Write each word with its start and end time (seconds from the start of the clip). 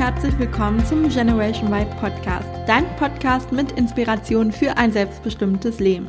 Herzlich 0.00 0.38
willkommen 0.38 0.82
zum 0.86 1.06
Generation 1.10 1.70
Y 1.70 1.86
Podcast, 1.98 2.48
dein 2.66 2.86
Podcast 2.96 3.52
mit 3.52 3.72
Inspiration 3.72 4.50
für 4.50 4.78
ein 4.78 4.92
selbstbestimmtes 4.92 5.78
Leben. 5.78 6.08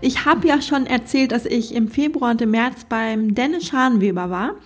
Ich 0.00 0.24
habe 0.24 0.48
ja 0.48 0.60
schon 0.60 0.84
erzählt, 0.86 1.30
dass 1.30 1.46
ich 1.46 1.76
im 1.76 1.86
Februar 1.86 2.32
und 2.32 2.42
im 2.42 2.50
März 2.50 2.86
beim 2.88 3.36
Dennis 3.36 3.68
Scharnweber 3.68 4.30
war. 4.30 4.56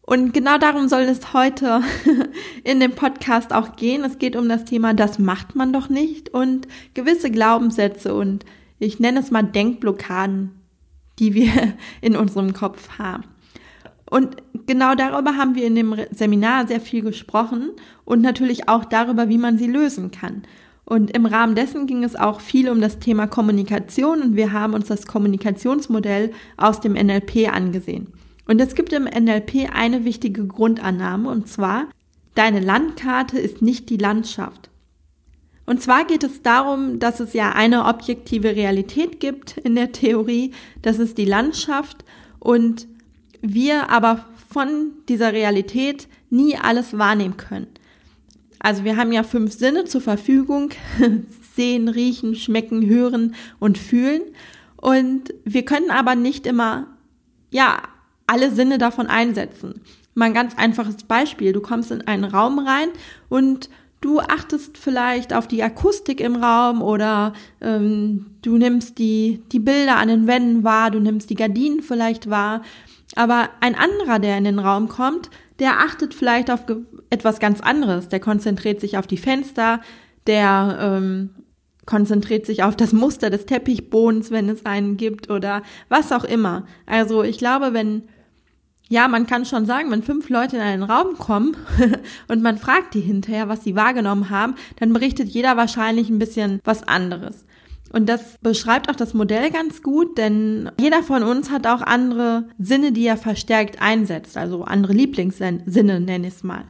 Und 0.00 0.32
genau 0.32 0.56
darum 0.56 0.88
soll 0.88 1.02
es 1.02 1.34
heute 1.34 1.82
in 2.64 2.80
dem 2.80 2.92
Podcast 2.92 3.52
auch 3.52 3.76
gehen. 3.76 4.02
Es 4.04 4.18
geht 4.18 4.36
um 4.36 4.48
das 4.48 4.64
Thema, 4.64 4.94
das 4.94 5.18
macht 5.18 5.54
man 5.54 5.74
doch 5.74 5.90
nicht 5.90 6.30
und 6.30 6.66
gewisse 6.94 7.30
Glaubenssätze 7.30 8.14
und 8.14 8.46
ich 8.78 8.98
nenne 9.00 9.20
es 9.20 9.30
mal 9.30 9.42
Denkblockaden, 9.42 10.58
die 11.18 11.34
wir 11.34 11.52
in 12.00 12.16
unserem 12.16 12.54
Kopf 12.54 12.88
haben. 12.98 13.24
Und 14.10 14.36
genau 14.66 14.94
darüber 14.94 15.36
haben 15.36 15.54
wir 15.54 15.66
in 15.66 15.74
dem 15.74 15.94
Seminar 16.10 16.66
sehr 16.66 16.80
viel 16.80 17.02
gesprochen 17.02 17.70
und 18.04 18.22
natürlich 18.22 18.68
auch 18.68 18.84
darüber, 18.84 19.28
wie 19.28 19.38
man 19.38 19.58
sie 19.58 19.66
lösen 19.66 20.10
kann. 20.10 20.42
Und 20.84 21.10
im 21.10 21.26
Rahmen 21.26 21.54
dessen 21.54 21.86
ging 21.86 22.02
es 22.02 22.16
auch 22.16 22.40
viel 22.40 22.70
um 22.70 22.80
das 22.80 22.98
Thema 22.98 23.26
Kommunikation 23.26 24.22
und 24.22 24.36
wir 24.36 24.52
haben 24.52 24.72
uns 24.72 24.86
das 24.86 25.06
Kommunikationsmodell 25.06 26.32
aus 26.56 26.80
dem 26.80 26.94
NLP 26.94 27.52
angesehen. 27.52 28.14
Und 28.46 28.58
es 28.60 28.74
gibt 28.74 28.94
im 28.94 29.04
NLP 29.04 29.68
eine 29.70 30.06
wichtige 30.06 30.46
Grundannahme 30.46 31.28
und 31.28 31.46
zwar, 31.46 31.88
deine 32.34 32.60
Landkarte 32.60 33.38
ist 33.38 33.60
nicht 33.60 33.90
die 33.90 33.98
Landschaft. 33.98 34.70
Und 35.66 35.82
zwar 35.82 36.06
geht 36.06 36.24
es 36.24 36.40
darum, 36.40 36.98
dass 36.98 37.20
es 37.20 37.34
ja 37.34 37.52
eine 37.52 37.84
objektive 37.84 38.56
Realität 38.56 39.20
gibt 39.20 39.58
in 39.58 39.74
der 39.74 39.92
Theorie, 39.92 40.52
das 40.80 40.98
ist 40.98 41.18
die 41.18 41.26
Landschaft 41.26 42.06
und 42.38 42.88
wir 43.40 43.90
aber 43.90 44.24
von 44.50 44.92
dieser 45.08 45.32
Realität 45.32 46.08
nie 46.30 46.56
alles 46.56 46.96
wahrnehmen 46.96 47.36
können. 47.36 47.68
Also 48.58 48.84
wir 48.84 48.96
haben 48.96 49.12
ja 49.12 49.22
fünf 49.22 49.52
Sinne 49.52 49.84
zur 49.84 50.00
Verfügung, 50.00 50.70
sehen, 51.54 51.88
riechen, 51.88 52.34
schmecken, 52.34 52.86
hören 52.86 53.34
und 53.58 53.78
fühlen. 53.78 54.22
Und 54.76 55.34
wir 55.44 55.64
können 55.64 55.90
aber 55.90 56.14
nicht 56.14 56.46
immer, 56.46 56.86
ja, 57.50 57.82
alle 58.26 58.50
Sinne 58.50 58.78
davon 58.78 59.06
einsetzen. 59.06 59.80
Mal 60.14 60.26
ein 60.26 60.34
ganz 60.34 60.56
einfaches 60.56 61.04
Beispiel. 61.04 61.52
Du 61.52 61.60
kommst 61.60 61.90
in 61.90 62.06
einen 62.06 62.24
Raum 62.24 62.58
rein 62.58 62.88
und 63.28 63.70
du 64.00 64.20
achtest 64.20 64.76
vielleicht 64.78 65.32
auf 65.32 65.48
die 65.48 65.62
Akustik 65.62 66.20
im 66.20 66.36
Raum 66.36 66.82
oder 66.82 67.32
ähm, 67.60 68.26
du 68.42 68.58
nimmst 68.58 68.98
die, 68.98 69.42
die 69.50 69.58
Bilder 69.58 69.96
an 69.96 70.08
den 70.08 70.26
Wänden 70.26 70.62
wahr, 70.62 70.90
du 70.90 71.00
nimmst 71.00 71.30
die 71.30 71.34
Gardinen 71.34 71.80
vielleicht 71.80 72.30
wahr 72.30 72.62
aber 73.16 73.48
ein 73.60 73.74
anderer, 73.74 74.18
der 74.18 74.38
in 74.38 74.44
den 74.44 74.58
Raum 74.58 74.88
kommt, 74.88 75.30
der 75.58 75.80
achtet 75.80 76.14
vielleicht 76.14 76.50
auf 76.50 76.60
etwas 77.10 77.40
ganz 77.40 77.60
anderes. 77.60 78.08
Der 78.08 78.20
konzentriert 78.20 78.80
sich 78.80 78.96
auf 78.96 79.06
die 79.06 79.16
Fenster, 79.16 79.80
der 80.26 80.78
ähm, 80.80 81.30
konzentriert 81.88 82.44
sich 82.44 82.62
auf 82.62 82.76
das 82.76 82.92
Muster 82.92 83.30
des 83.30 83.46
Teppichbodens, 83.46 84.30
wenn 84.30 84.48
es 84.50 84.66
einen 84.66 84.98
gibt 84.98 85.30
oder 85.30 85.62
was 85.88 86.12
auch 86.12 86.24
immer. 86.24 86.66
Also 86.84 87.22
ich 87.22 87.38
glaube, 87.38 87.72
wenn, 87.72 88.02
ja, 88.88 89.08
man 89.08 89.26
kann 89.26 89.46
schon 89.46 89.64
sagen, 89.64 89.90
wenn 89.90 90.02
fünf 90.02 90.28
Leute 90.28 90.56
in 90.56 90.62
einen 90.62 90.82
Raum 90.82 91.16
kommen 91.16 91.56
und 92.28 92.42
man 92.42 92.58
fragt 92.58 92.92
die 92.92 93.00
hinterher, 93.00 93.48
was 93.48 93.64
sie 93.64 93.74
wahrgenommen 93.74 94.28
haben, 94.28 94.54
dann 94.78 94.92
berichtet 94.92 95.28
jeder 95.28 95.56
wahrscheinlich 95.56 96.10
ein 96.10 96.18
bisschen 96.18 96.60
was 96.62 96.86
anderes. 96.86 97.46
Und 97.92 98.08
das 98.08 98.36
beschreibt 98.42 98.90
auch 98.90 98.96
das 98.96 99.14
Modell 99.14 99.50
ganz 99.50 99.82
gut, 99.82 100.18
denn 100.18 100.70
jeder 100.78 101.02
von 101.02 101.22
uns 101.22 101.50
hat 101.50 101.66
auch 101.66 101.80
andere 101.80 102.48
Sinne, 102.58 102.92
die 102.92 103.06
er 103.06 103.16
verstärkt 103.16 103.80
einsetzt, 103.80 104.36
also 104.36 104.64
andere 104.64 104.92
Lieblingssinne 104.92 106.00
nenne 106.00 106.28
ich 106.28 106.34
es 106.34 106.44
mal. 106.44 106.64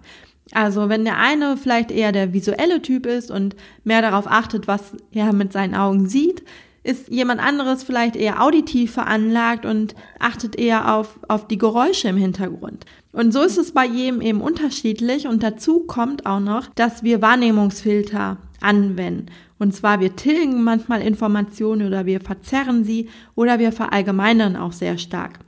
Also 0.52 0.88
wenn 0.88 1.04
der 1.04 1.18
eine 1.18 1.56
vielleicht 1.56 1.90
eher 1.90 2.12
der 2.12 2.32
visuelle 2.32 2.80
Typ 2.80 3.06
ist 3.06 3.30
und 3.30 3.56
mehr 3.84 4.00
darauf 4.00 4.26
achtet, 4.26 4.66
was 4.66 4.96
er 5.12 5.32
mit 5.32 5.52
seinen 5.52 5.74
Augen 5.74 6.08
sieht, 6.08 6.42
ist 6.84 7.08
jemand 7.08 7.40
anderes 7.42 7.82
vielleicht 7.82 8.16
eher 8.16 8.42
auditiv 8.42 8.92
veranlagt 8.92 9.66
und 9.66 9.94
achtet 10.20 10.56
eher 10.56 10.94
auf, 10.94 11.20
auf 11.28 11.46
die 11.46 11.58
Geräusche 11.58 12.08
im 12.08 12.16
Hintergrund. 12.16 12.86
Und 13.12 13.32
so 13.32 13.42
ist 13.42 13.58
es 13.58 13.72
bei 13.72 13.84
jedem 13.84 14.22
eben 14.22 14.40
unterschiedlich 14.40 15.26
und 15.26 15.42
dazu 15.42 15.80
kommt 15.80 16.24
auch 16.24 16.40
noch, 16.40 16.68
dass 16.76 17.02
wir 17.02 17.20
Wahrnehmungsfilter 17.20 18.38
anwenden. 18.60 19.26
Und 19.58 19.74
zwar 19.74 20.00
wir 20.00 20.16
tilgen 20.16 20.62
manchmal 20.62 21.02
Informationen 21.02 21.86
oder 21.86 22.06
wir 22.06 22.20
verzerren 22.20 22.84
sie 22.84 23.08
oder 23.34 23.58
wir 23.58 23.72
verallgemeinern 23.72 24.56
auch 24.56 24.72
sehr 24.72 24.98
stark. 24.98 25.40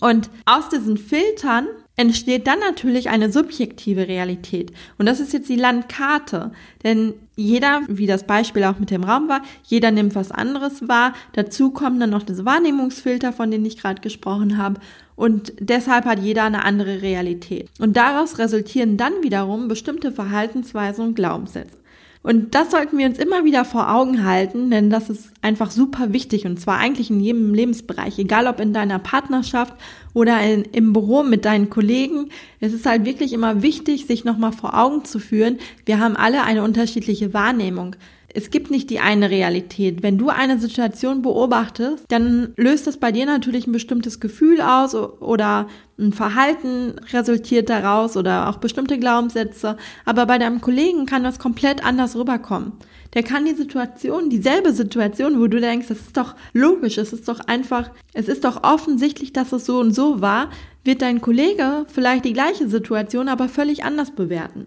Und 0.00 0.30
aus 0.46 0.68
diesen 0.68 0.96
Filtern 0.96 1.68
entsteht 1.96 2.46
dann 2.46 2.58
natürlich 2.58 3.10
eine 3.10 3.30
subjektive 3.30 4.08
Realität. 4.08 4.72
Und 4.98 5.06
das 5.06 5.20
ist 5.20 5.32
jetzt 5.32 5.48
die 5.48 5.56
Landkarte. 5.56 6.50
Denn 6.82 7.14
jeder, 7.36 7.82
wie 7.86 8.06
das 8.06 8.26
Beispiel 8.26 8.64
auch 8.64 8.78
mit 8.78 8.90
dem 8.90 9.04
Raum 9.04 9.28
war, 9.28 9.42
jeder 9.62 9.90
nimmt 9.90 10.14
was 10.14 10.32
anderes 10.32 10.88
wahr. 10.88 11.12
Dazu 11.34 11.70
kommen 11.70 12.00
dann 12.00 12.10
noch 12.10 12.22
diese 12.22 12.44
Wahrnehmungsfilter, 12.44 13.32
von 13.32 13.50
denen 13.50 13.66
ich 13.66 13.78
gerade 13.78 14.00
gesprochen 14.00 14.58
habe. 14.58 14.80
Und 15.14 15.52
deshalb 15.60 16.06
hat 16.06 16.18
jeder 16.18 16.44
eine 16.44 16.64
andere 16.64 17.02
Realität. 17.02 17.68
Und 17.78 17.96
daraus 17.96 18.38
resultieren 18.38 18.96
dann 18.96 19.12
wiederum 19.22 19.68
bestimmte 19.68 20.10
Verhaltensweisen 20.10 21.04
und 21.04 21.14
Glaubenssätze. 21.14 21.81
Und 22.22 22.54
das 22.54 22.70
sollten 22.70 22.98
wir 22.98 23.06
uns 23.06 23.18
immer 23.18 23.44
wieder 23.44 23.64
vor 23.64 23.92
Augen 23.92 24.24
halten, 24.24 24.70
denn 24.70 24.90
das 24.90 25.10
ist 25.10 25.30
einfach 25.42 25.72
super 25.72 26.12
wichtig 26.12 26.46
und 26.46 26.60
zwar 26.60 26.78
eigentlich 26.78 27.10
in 27.10 27.18
jedem 27.18 27.52
Lebensbereich, 27.52 28.16
egal 28.18 28.46
ob 28.46 28.60
in 28.60 28.72
deiner 28.72 29.00
Partnerschaft 29.00 29.74
oder 30.14 30.40
in, 30.40 30.62
im 30.62 30.92
Büro 30.92 31.24
mit 31.24 31.44
deinen 31.44 31.68
Kollegen. 31.68 32.30
Es 32.60 32.72
ist 32.72 32.86
halt 32.86 33.04
wirklich 33.04 33.32
immer 33.32 33.62
wichtig, 33.62 34.06
sich 34.06 34.24
nochmal 34.24 34.52
vor 34.52 34.78
Augen 34.78 35.04
zu 35.04 35.18
führen. 35.18 35.58
Wir 35.84 35.98
haben 35.98 36.16
alle 36.16 36.44
eine 36.44 36.62
unterschiedliche 36.62 37.34
Wahrnehmung 37.34 37.96
es 38.34 38.50
gibt 38.50 38.70
nicht 38.70 38.90
die 38.90 39.00
eine 39.00 39.30
Realität. 39.30 40.02
Wenn 40.02 40.18
du 40.18 40.28
eine 40.28 40.58
Situation 40.58 41.22
beobachtest, 41.22 42.04
dann 42.08 42.52
löst 42.56 42.86
das 42.86 42.96
bei 42.96 43.12
dir 43.12 43.26
natürlich 43.26 43.66
ein 43.66 43.72
bestimmtes 43.72 44.20
Gefühl 44.20 44.60
aus 44.60 44.94
oder 44.94 45.68
ein 45.98 46.12
Verhalten 46.12 46.94
resultiert 47.12 47.68
daraus 47.68 48.16
oder 48.16 48.48
auch 48.48 48.56
bestimmte 48.56 48.98
Glaubenssätze. 48.98 49.76
Aber 50.04 50.26
bei 50.26 50.38
deinem 50.38 50.60
Kollegen 50.60 51.06
kann 51.06 51.24
das 51.24 51.38
komplett 51.38 51.84
anders 51.84 52.16
rüberkommen. 52.16 52.72
Der 53.14 53.22
kann 53.22 53.44
die 53.44 53.54
Situation, 53.54 54.30
dieselbe 54.30 54.72
Situation, 54.72 55.38
wo 55.38 55.46
du 55.46 55.60
denkst, 55.60 55.88
das 55.88 55.98
ist 55.98 56.16
doch 56.16 56.34
logisch, 56.54 56.96
es 56.96 57.12
ist 57.12 57.28
doch 57.28 57.40
einfach, 57.40 57.90
es 58.14 58.28
ist 58.28 58.44
doch 58.44 58.62
offensichtlich, 58.62 59.34
dass 59.34 59.52
es 59.52 59.66
so 59.66 59.80
und 59.80 59.92
so 59.92 60.22
war, 60.22 60.48
wird 60.84 61.02
dein 61.02 61.20
Kollege 61.20 61.84
vielleicht 61.92 62.24
die 62.24 62.32
gleiche 62.32 62.68
Situation 62.68 63.28
aber 63.28 63.48
völlig 63.48 63.84
anders 63.84 64.12
bewerten. 64.12 64.66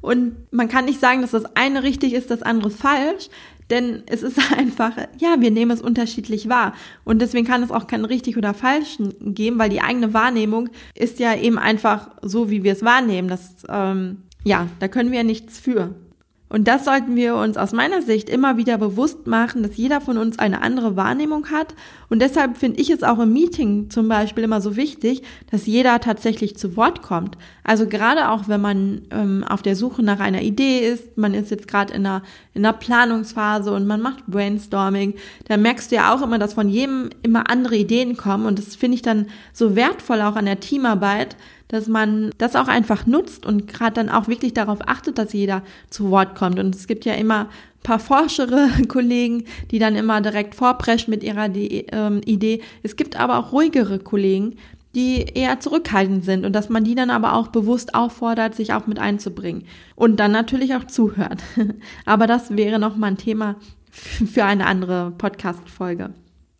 Und 0.00 0.36
man 0.52 0.68
kann 0.68 0.84
nicht 0.84 1.00
sagen, 1.00 1.22
dass 1.22 1.32
das 1.32 1.56
eine 1.56 1.82
richtig 1.82 2.12
ist, 2.12 2.30
das 2.30 2.42
andere 2.42 2.70
falsch, 2.70 3.28
denn 3.70 4.02
es 4.06 4.22
ist 4.22 4.38
einfach, 4.56 4.92
ja, 5.18 5.36
wir 5.40 5.50
nehmen 5.50 5.70
es 5.70 5.80
unterschiedlich 5.80 6.48
wahr. 6.48 6.74
Und 7.04 7.20
deswegen 7.20 7.46
kann 7.46 7.62
es 7.62 7.70
auch 7.70 7.86
kein 7.86 8.04
richtig 8.04 8.36
oder 8.36 8.54
falsch 8.54 8.98
geben, 9.20 9.58
weil 9.58 9.70
die 9.70 9.80
eigene 9.80 10.14
Wahrnehmung 10.14 10.70
ist 10.94 11.18
ja 11.18 11.34
eben 11.34 11.58
einfach 11.58 12.10
so, 12.22 12.50
wie 12.50 12.62
wir 12.62 12.72
es 12.72 12.82
wahrnehmen. 12.82 13.28
Das, 13.28 13.64
ähm, 13.68 14.22
ja, 14.44 14.68
da 14.80 14.88
können 14.88 15.10
wir 15.10 15.18
ja 15.18 15.24
nichts 15.24 15.58
für. 15.58 15.94
Und 16.48 16.66
das 16.66 16.84
sollten 16.84 17.14
wir 17.14 17.34
uns 17.34 17.56
aus 17.56 17.72
meiner 17.72 18.00
Sicht 18.00 18.30
immer 18.30 18.56
wieder 18.56 18.78
bewusst 18.78 19.26
machen, 19.26 19.62
dass 19.62 19.76
jeder 19.76 20.00
von 20.00 20.16
uns 20.16 20.38
eine 20.38 20.62
andere 20.62 20.96
Wahrnehmung 20.96 21.50
hat. 21.50 21.74
Und 22.08 22.22
deshalb 22.22 22.56
finde 22.56 22.80
ich 22.80 22.88
es 22.88 23.02
auch 23.02 23.18
im 23.18 23.32
Meeting 23.32 23.90
zum 23.90 24.08
Beispiel 24.08 24.44
immer 24.44 24.60
so 24.60 24.76
wichtig, 24.76 25.22
dass 25.50 25.66
jeder 25.66 26.00
tatsächlich 26.00 26.56
zu 26.56 26.76
Wort 26.76 27.02
kommt. 27.02 27.36
Also 27.64 27.86
gerade 27.86 28.30
auch, 28.30 28.48
wenn 28.48 28.62
man 28.62 29.02
ähm, 29.10 29.44
auf 29.46 29.60
der 29.60 29.76
Suche 29.76 30.02
nach 30.02 30.20
einer 30.20 30.40
Idee 30.40 30.88
ist, 30.88 31.18
man 31.18 31.34
ist 31.34 31.50
jetzt 31.50 31.68
gerade 31.68 31.92
in 31.92 32.06
einer, 32.06 32.22
in 32.54 32.64
einer 32.64 32.76
Planungsphase 32.76 33.70
und 33.72 33.86
man 33.86 34.00
macht 34.00 34.26
Brainstorming, 34.26 35.14
da 35.48 35.58
merkst 35.58 35.90
du 35.90 35.96
ja 35.96 36.14
auch 36.14 36.22
immer, 36.22 36.38
dass 36.38 36.54
von 36.54 36.70
jedem 36.70 37.10
immer 37.22 37.50
andere 37.50 37.76
Ideen 37.76 38.16
kommen. 38.16 38.46
Und 38.46 38.58
das 38.58 38.74
finde 38.74 38.94
ich 38.94 39.02
dann 39.02 39.26
so 39.52 39.76
wertvoll 39.76 40.22
auch 40.22 40.36
an 40.36 40.46
der 40.46 40.60
Teamarbeit, 40.60 41.36
dass 41.68 41.86
man 41.86 42.30
das 42.38 42.56
auch 42.56 42.68
einfach 42.68 43.06
nutzt 43.06 43.46
und 43.46 43.68
gerade 43.68 43.94
dann 43.94 44.08
auch 44.08 44.26
wirklich 44.26 44.54
darauf 44.54 44.78
achtet, 44.86 45.18
dass 45.18 45.32
jeder 45.32 45.62
zu 45.90 46.10
Wort 46.10 46.34
kommt. 46.34 46.58
Und 46.58 46.74
es 46.74 46.86
gibt 46.86 47.04
ja 47.04 47.14
immer 47.14 47.48
paar 47.82 47.98
forschere 47.98 48.68
Kollegen, 48.88 49.44
die 49.70 49.78
dann 49.78 49.96
immer 49.96 50.20
direkt 50.20 50.54
vorpreschen 50.54 51.10
mit 51.10 51.22
ihrer 51.22 51.48
ähm, 51.54 52.20
Idee. 52.24 52.62
Es 52.82 52.96
gibt 52.96 53.18
aber 53.18 53.38
auch 53.38 53.52
ruhigere 53.52 53.98
Kollegen, 53.98 54.56
die 54.94 55.20
eher 55.22 55.60
zurückhaltend 55.60 56.24
sind 56.24 56.44
und 56.44 56.52
dass 56.54 56.70
man 56.70 56.84
die 56.84 56.94
dann 56.94 57.10
aber 57.10 57.34
auch 57.34 57.48
bewusst 57.48 57.94
auffordert, 57.94 58.54
sich 58.54 58.72
auch 58.72 58.86
mit 58.86 58.98
einzubringen 58.98 59.64
und 59.94 60.18
dann 60.18 60.32
natürlich 60.32 60.74
auch 60.74 60.84
zuhört. 60.84 61.42
aber 62.04 62.26
das 62.26 62.56
wäre 62.56 62.78
noch 62.78 62.96
mal 62.96 63.08
ein 63.08 63.18
Thema 63.18 63.56
für 63.90 64.44
eine 64.44 64.66
andere 64.66 65.12
Podcast-Folge. 65.16 66.10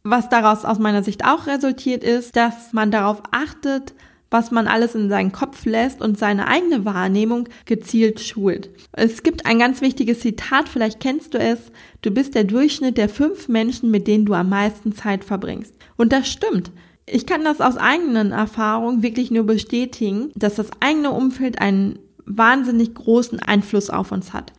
Was 0.05 0.29
daraus 0.29 0.65
aus 0.65 0.79
meiner 0.79 1.03
Sicht 1.03 1.25
auch 1.25 1.47
resultiert 1.47 2.05
ist, 2.05 2.37
dass 2.37 2.73
man 2.73 2.91
darauf 2.91 3.23
achtet, 3.33 3.95
was 4.31 4.51
man 4.51 4.67
alles 4.67 4.95
in 4.95 5.09
seinen 5.09 5.33
Kopf 5.33 5.65
lässt 5.65 6.01
und 6.03 6.19
seine 6.19 6.47
eigene 6.47 6.85
Wahrnehmung 6.85 7.49
gezielt 7.65 8.21
schult. 8.21 8.71
Es 8.93 9.23
gibt 9.23 9.47
ein 9.47 9.59
ganz 9.59 9.81
wichtiges 9.81 10.21
Zitat, 10.21 10.69
vielleicht 10.69 11.01
kennst 11.01 11.35
du 11.35 11.39
es, 11.39 11.59
du 12.03 12.11
bist 12.11 12.35
der 12.35 12.45
Durchschnitt 12.45 12.99
der 12.99 13.09
fünf 13.09 13.49
Menschen, 13.49 13.91
mit 13.91 14.07
denen 14.07 14.27
du 14.27 14.35
am 14.35 14.51
meisten 14.51 14.95
Zeit 14.95 15.25
verbringst. 15.25 15.75
Und 15.97 16.13
das 16.13 16.29
stimmt. 16.29 16.71
Ich 17.07 17.27
kann 17.27 17.43
das 17.43 17.61
aus 17.61 17.79
eigenen 17.79 18.33
Erfahrungen 18.33 19.03
wirklich 19.03 19.31
nur 19.31 19.45
bestätigen, 19.45 20.31
dass 20.35 20.57
das 20.57 20.69
eigene 20.81 21.11
Umfeld 21.11 21.61
einen 21.61 21.99
wahnsinnig 22.27 22.95
großen 22.95 23.41
Einfluss 23.41 23.91
auf 23.91 24.13
uns 24.13 24.33
hat. 24.33 24.53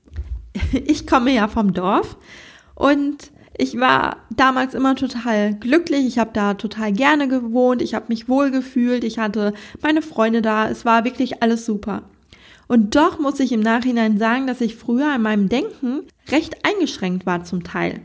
Ich 0.73 1.05
komme 1.05 1.31
ja 1.33 1.47
vom 1.47 1.73
Dorf 1.73 2.17
und 2.73 3.31
ich 3.59 3.77
war 3.77 4.17
damals 4.29 4.73
immer 4.73 4.95
total 4.95 5.53
glücklich. 5.53 6.07
Ich 6.07 6.17
habe 6.17 6.31
da 6.33 6.53
total 6.53 6.93
gerne 6.93 7.27
gewohnt. 7.27 7.81
Ich 7.81 7.93
habe 7.93 8.05
mich 8.07 8.29
wohl 8.29 8.51
gefühlt. 8.51 9.03
Ich 9.03 9.19
hatte 9.19 9.53
meine 9.81 10.01
Freunde 10.01 10.41
da. 10.41 10.69
Es 10.69 10.85
war 10.85 11.03
wirklich 11.03 11.43
alles 11.43 11.65
super. 11.65 12.03
Und 12.67 12.95
doch 12.95 13.19
muss 13.19 13.39
ich 13.41 13.51
im 13.51 13.59
Nachhinein 13.59 14.17
sagen, 14.17 14.47
dass 14.47 14.61
ich 14.61 14.77
früher 14.77 15.13
in 15.13 15.23
meinem 15.23 15.49
Denken 15.49 16.03
recht 16.29 16.65
eingeschränkt 16.65 17.25
war 17.25 17.43
zum 17.43 17.63
Teil. 17.63 17.99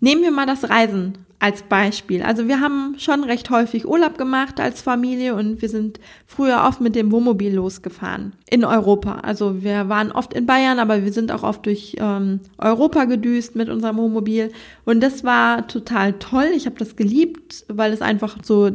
Nehmen 0.00 0.22
wir 0.22 0.30
mal 0.30 0.46
das 0.46 0.70
Reisen 0.70 1.18
als 1.44 1.60
Beispiel. 1.60 2.22
Also 2.22 2.48
wir 2.48 2.60
haben 2.60 2.96
schon 2.96 3.22
recht 3.22 3.50
häufig 3.50 3.86
Urlaub 3.86 4.16
gemacht 4.16 4.60
als 4.60 4.80
Familie 4.80 5.34
und 5.34 5.60
wir 5.60 5.68
sind 5.68 6.00
früher 6.26 6.64
oft 6.66 6.80
mit 6.80 6.94
dem 6.96 7.12
Wohnmobil 7.12 7.54
losgefahren 7.54 8.32
in 8.48 8.64
Europa. 8.64 9.16
Also 9.16 9.62
wir 9.62 9.90
waren 9.90 10.10
oft 10.10 10.32
in 10.32 10.46
Bayern, 10.46 10.78
aber 10.78 11.04
wir 11.04 11.12
sind 11.12 11.30
auch 11.30 11.42
oft 11.42 11.66
durch 11.66 11.96
ähm, 12.00 12.40
Europa 12.56 13.04
gedüst 13.04 13.56
mit 13.56 13.68
unserem 13.68 13.98
Wohnmobil 13.98 14.52
und 14.86 15.02
das 15.02 15.22
war 15.22 15.66
total 15.68 16.14
toll. 16.14 16.46
Ich 16.56 16.64
habe 16.64 16.76
das 16.78 16.96
geliebt, 16.96 17.66
weil 17.68 17.92
es 17.92 18.00
einfach 18.00 18.38
so 18.42 18.70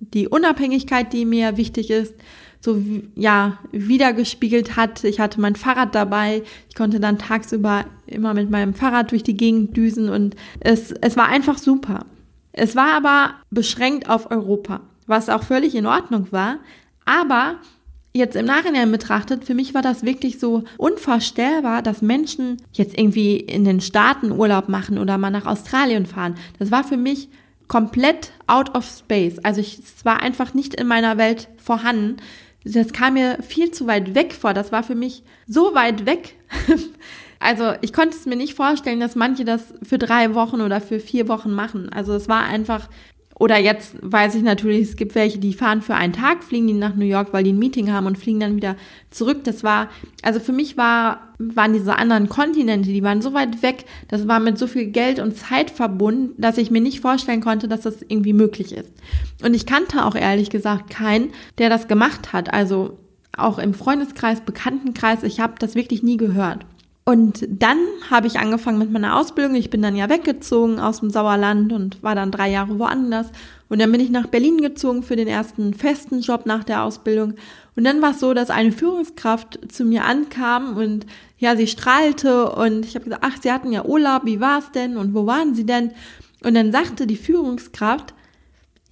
die 0.00 0.26
Unabhängigkeit, 0.26 1.12
die 1.12 1.26
mir 1.26 1.58
wichtig 1.58 1.90
ist, 1.90 2.14
so 2.58 2.80
ja 3.16 3.58
wiedergespiegelt 3.70 4.76
hat. 4.76 5.04
Ich 5.04 5.20
hatte 5.20 5.42
mein 5.42 5.56
Fahrrad 5.56 5.94
dabei. 5.94 6.42
Ich 6.70 6.74
konnte 6.74 7.00
dann 7.00 7.18
tagsüber 7.18 7.84
immer 8.06 8.32
mit 8.32 8.50
meinem 8.50 8.72
Fahrrad 8.72 9.10
durch 9.10 9.22
die 9.22 9.36
Gegend 9.36 9.76
düsen 9.76 10.08
und 10.08 10.36
es, 10.60 10.90
es 10.90 11.18
war 11.18 11.28
einfach 11.28 11.58
super. 11.58 12.06
Es 12.56 12.76
war 12.76 12.94
aber 12.94 13.34
beschränkt 13.50 14.08
auf 14.08 14.30
Europa, 14.30 14.80
was 15.06 15.28
auch 15.28 15.42
völlig 15.42 15.74
in 15.74 15.86
Ordnung 15.86 16.28
war. 16.30 16.58
Aber 17.04 17.56
jetzt 18.12 18.36
im 18.36 18.46
Nachhinein 18.46 18.90
betrachtet, 18.90 19.44
für 19.44 19.54
mich 19.54 19.74
war 19.74 19.82
das 19.82 20.04
wirklich 20.04 20.38
so 20.38 20.64
unvorstellbar, 20.78 21.82
dass 21.82 22.00
Menschen 22.00 22.62
jetzt 22.72 22.96
irgendwie 22.96 23.36
in 23.36 23.64
den 23.64 23.80
Staaten 23.80 24.32
Urlaub 24.32 24.68
machen 24.68 24.98
oder 24.98 25.18
mal 25.18 25.30
nach 25.30 25.46
Australien 25.46 26.06
fahren. 26.06 26.36
Das 26.58 26.70
war 26.70 26.84
für 26.84 26.96
mich 26.96 27.28
komplett 27.66 28.32
out 28.46 28.74
of 28.74 28.86
space. 28.86 29.38
Also 29.42 29.60
ich, 29.60 29.80
es 29.80 30.04
war 30.04 30.22
einfach 30.22 30.54
nicht 30.54 30.74
in 30.74 30.86
meiner 30.86 31.18
Welt 31.18 31.48
vorhanden 31.56 32.18
das 32.64 32.92
kam 32.92 33.14
mir 33.14 33.38
viel 33.42 33.70
zu 33.70 33.86
weit 33.86 34.14
weg 34.14 34.32
vor. 34.32 34.54
Das 34.54 34.72
war 34.72 34.82
für 34.82 34.94
mich 34.94 35.22
so 35.46 35.74
weit 35.74 36.06
weg. 36.06 36.36
also 37.40 37.72
ich 37.80 37.92
konnte 37.92 38.16
es 38.16 38.26
mir 38.26 38.36
nicht 38.36 38.54
vorstellen, 38.54 39.00
dass 39.00 39.16
manche 39.16 39.44
das 39.44 39.74
für 39.82 39.98
drei 39.98 40.34
Wochen 40.34 40.60
oder 40.60 40.80
für 40.80 41.00
vier 41.00 41.28
Wochen 41.28 41.50
machen. 41.50 41.90
Also 41.92 42.14
es 42.14 42.28
war 42.28 42.44
einfach 42.44 42.88
oder 43.36 43.58
jetzt 43.58 43.96
weiß 44.00 44.36
ich 44.36 44.42
natürlich, 44.42 44.88
es 44.88 44.96
gibt 44.96 45.14
welche, 45.16 45.38
die 45.38 45.54
fahren 45.54 45.82
für 45.82 45.96
einen 45.96 46.12
Tag, 46.12 46.44
fliegen 46.44 46.68
die 46.68 46.72
nach 46.72 46.94
New 46.94 47.04
York, 47.04 47.32
weil 47.32 47.42
die 47.42 47.52
ein 47.52 47.58
Meeting 47.58 47.92
haben 47.92 48.06
und 48.06 48.16
fliegen 48.16 48.38
dann 48.38 48.54
wieder 48.54 48.76
zurück. 49.10 49.42
Das 49.42 49.64
war, 49.64 49.88
also 50.22 50.38
für 50.38 50.52
mich 50.52 50.76
war, 50.76 51.32
waren 51.38 51.72
diese 51.72 51.96
anderen 51.96 52.28
Kontinente, 52.28 52.90
die 52.90 53.02
waren 53.02 53.22
so 53.22 53.34
weit 53.34 53.60
weg, 53.62 53.86
das 54.06 54.28
war 54.28 54.38
mit 54.38 54.56
so 54.56 54.68
viel 54.68 54.86
Geld 54.86 55.18
und 55.18 55.36
Zeit 55.36 55.70
verbunden, 55.70 56.40
dass 56.40 56.58
ich 56.58 56.70
mir 56.70 56.80
nicht 56.80 57.00
vorstellen 57.00 57.40
konnte, 57.40 57.66
dass 57.66 57.80
das 57.80 58.02
irgendwie 58.02 58.32
möglich 58.32 58.72
ist. 58.72 58.92
Und 59.42 59.54
ich 59.54 59.66
kannte 59.66 60.04
auch 60.04 60.14
ehrlich 60.14 60.50
gesagt 60.50 60.90
keinen, 60.90 61.32
der 61.58 61.70
das 61.70 61.88
gemacht 61.88 62.32
hat. 62.32 62.52
Also 62.52 62.98
auch 63.36 63.58
im 63.58 63.74
Freundeskreis, 63.74 64.42
Bekanntenkreis, 64.42 65.24
ich 65.24 65.40
habe 65.40 65.54
das 65.58 65.74
wirklich 65.74 66.04
nie 66.04 66.18
gehört. 66.18 66.64
Und 67.06 67.46
dann 67.50 67.76
habe 68.10 68.26
ich 68.26 68.38
angefangen 68.38 68.78
mit 68.78 68.90
meiner 68.90 69.18
Ausbildung. 69.18 69.54
Ich 69.56 69.68
bin 69.68 69.82
dann 69.82 69.94
ja 69.94 70.08
weggezogen 70.08 70.80
aus 70.80 71.00
dem 71.00 71.10
Sauerland 71.10 71.70
und 71.70 72.02
war 72.02 72.14
dann 72.14 72.30
drei 72.30 72.50
Jahre 72.50 72.78
woanders. 72.78 73.30
Und 73.68 73.80
dann 73.80 73.92
bin 73.92 74.00
ich 74.00 74.08
nach 74.08 74.26
Berlin 74.26 74.62
gezogen 74.62 75.02
für 75.02 75.14
den 75.14 75.28
ersten 75.28 75.74
festen 75.74 76.20
Job 76.20 76.46
nach 76.46 76.64
der 76.64 76.82
Ausbildung. 76.82 77.34
Und 77.76 77.84
dann 77.84 78.00
war 78.00 78.12
es 78.12 78.20
so, 78.20 78.32
dass 78.32 78.48
eine 78.48 78.72
Führungskraft 78.72 79.70
zu 79.70 79.84
mir 79.84 80.06
ankam 80.06 80.78
und 80.78 81.04
ja, 81.36 81.56
sie 81.56 81.66
strahlte 81.66 82.50
und 82.52 82.86
ich 82.86 82.94
habe 82.94 83.04
gesagt, 83.04 83.24
ach, 83.26 83.36
Sie 83.42 83.52
hatten 83.52 83.72
ja 83.72 83.84
Urlaub, 83.84 84.24
wie 84.24 84.40
war 84.40 84.60
es 84.60 84.70
denn 84.70 84.96
und 84.96 85.12
wo 85.12 85.26
waren 85.26 85.54
Sie 85.54 85.66
denn? 85.66 85.90
Und 86.42 86.54
dann 86.54 86.72
sagte 86.72 87.06
die 87.06 87.16
Führungskraft, 87.16 88.14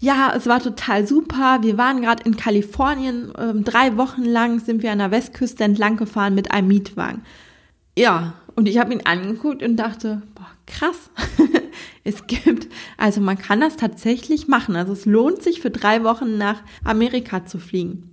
ja, 0.00 0.34
es 0.36 0.46
war 0.46 0.60
total 0.60 1.06
super. 1.06 1.60
Wir 1.62 1.78
waren 1.78 2.02
gerade 2.02 2.24
in 2.24 2.36
Kalifornien. 2.36 3.32
Ähm, 3.38 3.62
drei 3.62 3.96
Wochen 3.96 4.24
lang 4.24 4.58
sind 4.58 4.82
wir 4.82 4.90
an 4.90 4.98
der 4.98 5.12
Westküste 5.12 5.62
entlang 5.62 5.96
gefahren 5.96 6.34
mit 6.34 6.50
einem 6.50 6.68
Mietwagen. 6.68 7.22
Ja, 7.96 8.34
und 8.54 8.68
ich 8.68 8.78
habe 8.78 8.92
ihn 8.92 9.02
angeguckt 9.04 9.62
und 9.62 9.76
dachte, 9.76 10.22
boah, 10.34 10.50
krass. 10.66 11.10
es 12.04 12.26
gibt, 12.26 12.68
also 12.96 13.20
man 13.20 13.38
kann 13.38 13.60
das 13.60 13.76
tatsächlich 13.76 14.48
machen. 14.48 14.76
Also 14.76 14.92
es 14.92 15.06
lohnt 15.06 15.42
sich 15.42 15.60
für 15.60 15.70
drei 15.70 16.04
Wochen 16.04 16.38
nach 16.38 16.62
Amerika 16.84 17.44
zu 17.44 17.58
fliegen. 17.58 18.08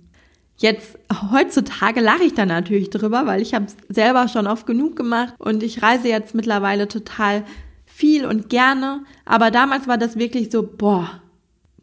Jetzt, 0.56 0.98
heutzutage 1.30 2.00
lache 2.00 2.24
ich 2.24 2.34
da 2.34 2.44
natürlich 2.44 2.90
drüber, 2.90 3.26
weil 3.26 3.40
ich 3.40 3.54
habe 3.54 3.64
es 3.64 3.76
selber 3.88 4.28
schon 4.28 4.46
oft 4.46 4.66
genug 4.66 4.94
gemacht 4.94 5.34
und 5.38 5.62
ich 5.62 5.82
reise 5.82 6.08
jetzt 6.08 6.34
mittlerweile 6.34 6.86
total 6.86 7.44
viel 7.86 8.26
und 8.26 8.50
gerne. 8.50 9.04
Aber 9.24 9.50
damals 9.50 9.88
war 9.88 9.96
das 9.96 10.18
wirklich 10.18 10.50
so, 10.50 10.62
boah, 10.62 11.22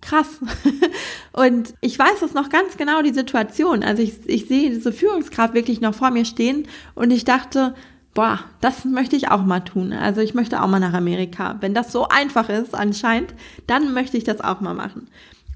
krass. 0.02 0.40
und 1.34 1.74
ich 1.82 1.98
weiß 1.98 2.22
es 2.22 2.34
noch 2.34 2.50
ganz 2.50 2.78
genau, 2.78 3.02
die 3.02 3.14
Situation. 3.14 3.84
Also 3.84 4.02
ich, 4.02 4.14
ich 4.26 4.48
sehe 4.48 4.70
diese 4.70 4.92
Führungskraft 4.92 5.54
wirklich 5.54 5.82
noch 5.82 5.96
vor 5.96 6.12
mir 6.12 6.26
stehen 6.26 6.68
und 6.96 7.12
ich 7.12 7.26
dachte, 7.26 7.76
boah, 8.14 8.40
das 8.62 8.86
möchte 8.86 9.16
ich 9.16 9.30
auch 9.30 9.44
mal 9.44 9.60
tun. 9.60 9.94
Also 9.94 10.22
ich 10.22 10.34
möchte 10.34 10.62
auch 10.62 10.68
mal 10.68 10.80
nach 10.80 10.94
Amerika. 10.94 11.58
Wenn 11.60 11.74
das 11.74 11.92
so 11.92 12.08
einfach 12.08 12.50
ist 12.50 12.74
anscheinend, 12.74 13.34
dann 13.68 13.94
möchte 13.94 14.18
ich 14.18 14.24
das 14.24 14.42
auch 14.42 14.62
mal 14.62 14.74
machen. 14.74 15.08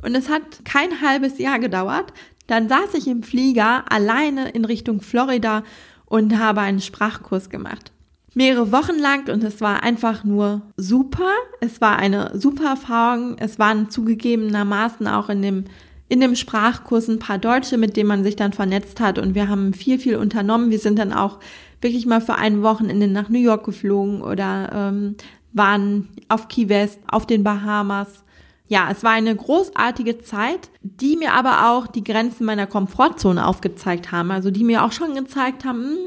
Und 0.04 0.16
es 0.16 0.30
hat 0.30 0.64
kein 0.66 1.02
halbes 1.02 1.38
Jahr 1.38 1.60
gedauert. 1.60 2.14
Dann 2.48 2.70
saß 2.70 2.94
ich 2.96 3.08
im 3.08 3.24
Flieger 3.24 3.86
alleine 3.92 4.50
in 4.50 4.66
Richtung 4.66 5.02
Florida 5.02 5.64
und 6.06 6.38
habe 6.38 6.62
einen 6.62 6.82
Sprachkurs 6.82 7.50
gemacht 7.50 7.92
mehrere 8.34 8.72
Wochen 8.72 8.98
lang 8.98 9.30
und 9.30 9.44
es 9.44 9.62
war 9.62 9.84
einfach 9.84 10.24
nur 10.24 10.62
super. 10.78 11.32
Es 11.60 11.82
war 11.82 11.98
eine 11.98 12.32
super 12.40 12.70
Erfahrung. 12.70 13.36
Es 13.40 13.60
waren 13.60 13.90
zugegebenermaßen 13.90 15.08
auch 15.08 15.30
in 15.30 15.42
dem 15.42 15.66
in 16.08 16.20
dem 16.20 16.36
Sprachkurs 16.36 17.08
ein 17.08 17.20
paar 17.20 17.38
Deutsche, 17.38 17.78
mit 17.78 17.96
denen 17.96 18.10
man 18.10 18.26
sich 18.26 18.36
dann 18.36 18.52
vernetzt 18.52 19.00
hat 19.00 19.18
und 19.18 19.34
wir 19.34 19.48
haben 19.48 19.74
viel, 19.74 19.98
viel 19.98 20.18
unternommen. 20.18 20.70
Wir 20.70 20.80
sind 20.80 21.00
dann 21.00 21.14
auch 21.14 21.40
wirklich 21.80 22.06
mal 22.06 22.20
für 22.20 22.36
ein 22.36 22.64
Wochenende 22.64 23.08
nach 23.08 23.30
New 23.30 23.40
York 23.40 23.64
geflogen 23.64 24.22
oder 24.22 24.70
ähm, 24.74 25.16
waren 25.54 26.10
auf 26.28 26.50
Key 26.50 26.68
West, 26.68 27.00
auf 27.08 27.26
den 27.26 27.46
Bahamas. 27.46 28.26
Ja, 28.68 28.90
es 28.92 29.06
war 29.06 29.12
eine 29.12 29.34
großartige 29.34 30.20
Zeit, 30.20 30.70
die 30.82 31.16
mir 31.16 31.34
aber 31.34 31.70
auch 31.70 31.88
die 31.88 32.04
Grenzen 32.04 32.46
meiner 32.46 32.68
Komfortzone 32.68 33.48
aufgezeigt 33.48 34.12
haben. 34.12 34.32
Also 34.32 34.52
die 34.52 34.66
mir 34.66 34.84
auch 34.84 34.92
schon 34.92 35.16
gezeigt 35.16 35.64
haben, 35.64 35.82
hm, 35.82 35.98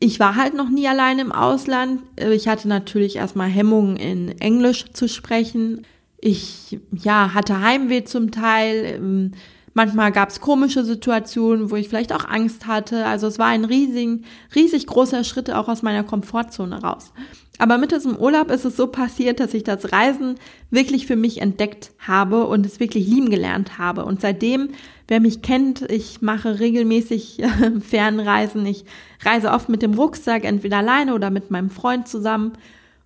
ich 0.00 0.20
war 0.20 0.36
halt 0.36 0.54
noch 0.54 0.68
nie 0.68 0.86
allein 0.86 1.18
im 1.18 1.32
Ausland. 1.32 2.02
Äh, 2.16 2.34
ich 2.34 2.48
hatte 2.48 2.68
natürlich 2.68 3.16
erstmal 3.16 3.48
Hemmungen 3.48 3.96
in 3.96 4.40
Englisch 4.40 4.92
zu 4.92 5.08
sprechen. 5.08 5.86
Ich 6.20 6.78
ja, 6.92 7.34
hatte 7.34 7.60
Heimweh 7.60 8.04
zum 8.04 8.30
Teil. 8.30 8.96
Ähm, 8.96 9.32
manchmal 9.74 10.12
gab 10.12 10.30
es 10.30 10.40
komische 10.40 10.84
Situationen, 10.84 11.70
wo 11.70 11.76
ich 11.76 11.88
vielleicht 11.88 12.12
auch 12.12 12.24
Angst 12.28 12.66
hatte. 12.66 13.06
Also 13.06 13.26
es 13.26 13.38
war 13.38 13.46
ein 13.46 13.64
riesig, 13.64 14.24
riesig 14.54 14.86
großer 14.86 15.24
Schritt 15.24 15.50
auch 15.50 15.68
aus 15.68 15.82
meiner 15.82 16.04
Komfortzone 16.04 16.82
raus. 16.82 17.12
Aber 17.58 17.76
mit 17.76 17.90
diesem 17.90 18.16
Urlaub 18.16 18.52
ist 18.52 18.64
es 18.64 18.76
so 18.76 18.86
passiert, 18.86 19.40
dass 19.40 19.52
ich 19.52 19.64
das 19.64 19.92
Reisen 19.92 20.36
wirklich 20.70 21.06
für 21.08 21.16
mich 21.16 21.40
entdeckt 21.40 21.90
habe 21.98 22.46
und 22.46 22.64
es 22.64 22.78
wirklich 22.78 23.06
lieben 23.06 23.30
gelernt 23.30 23.78
habe. 23.78 24.04
Und 24.04 24.20
seitdem, 24.20 24.70
wer 25.08 25.20
mich 25.20 25.42
kennt, 25.42 25.82
ich 25.90 26.22
mache 26.22 26.60
regelmäßig 26.60 27.42
Fernreisen. 27.80 28.64
Ich 28.66 28.84
reise 29.24 29.50
oft 29.50 29.68
mit 29.68 29.82
dem 29.82 29.94
Rucksack, 29.94 30.44
entweder 30.44 30.78
alleine 30.78 31.14
oder 31.14 31.30
mit 31.30 31.50
meinem 31.50 31.70
Freund 31.70 32.06
zusammen. 32.06 32.52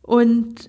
Und 0.03 0.69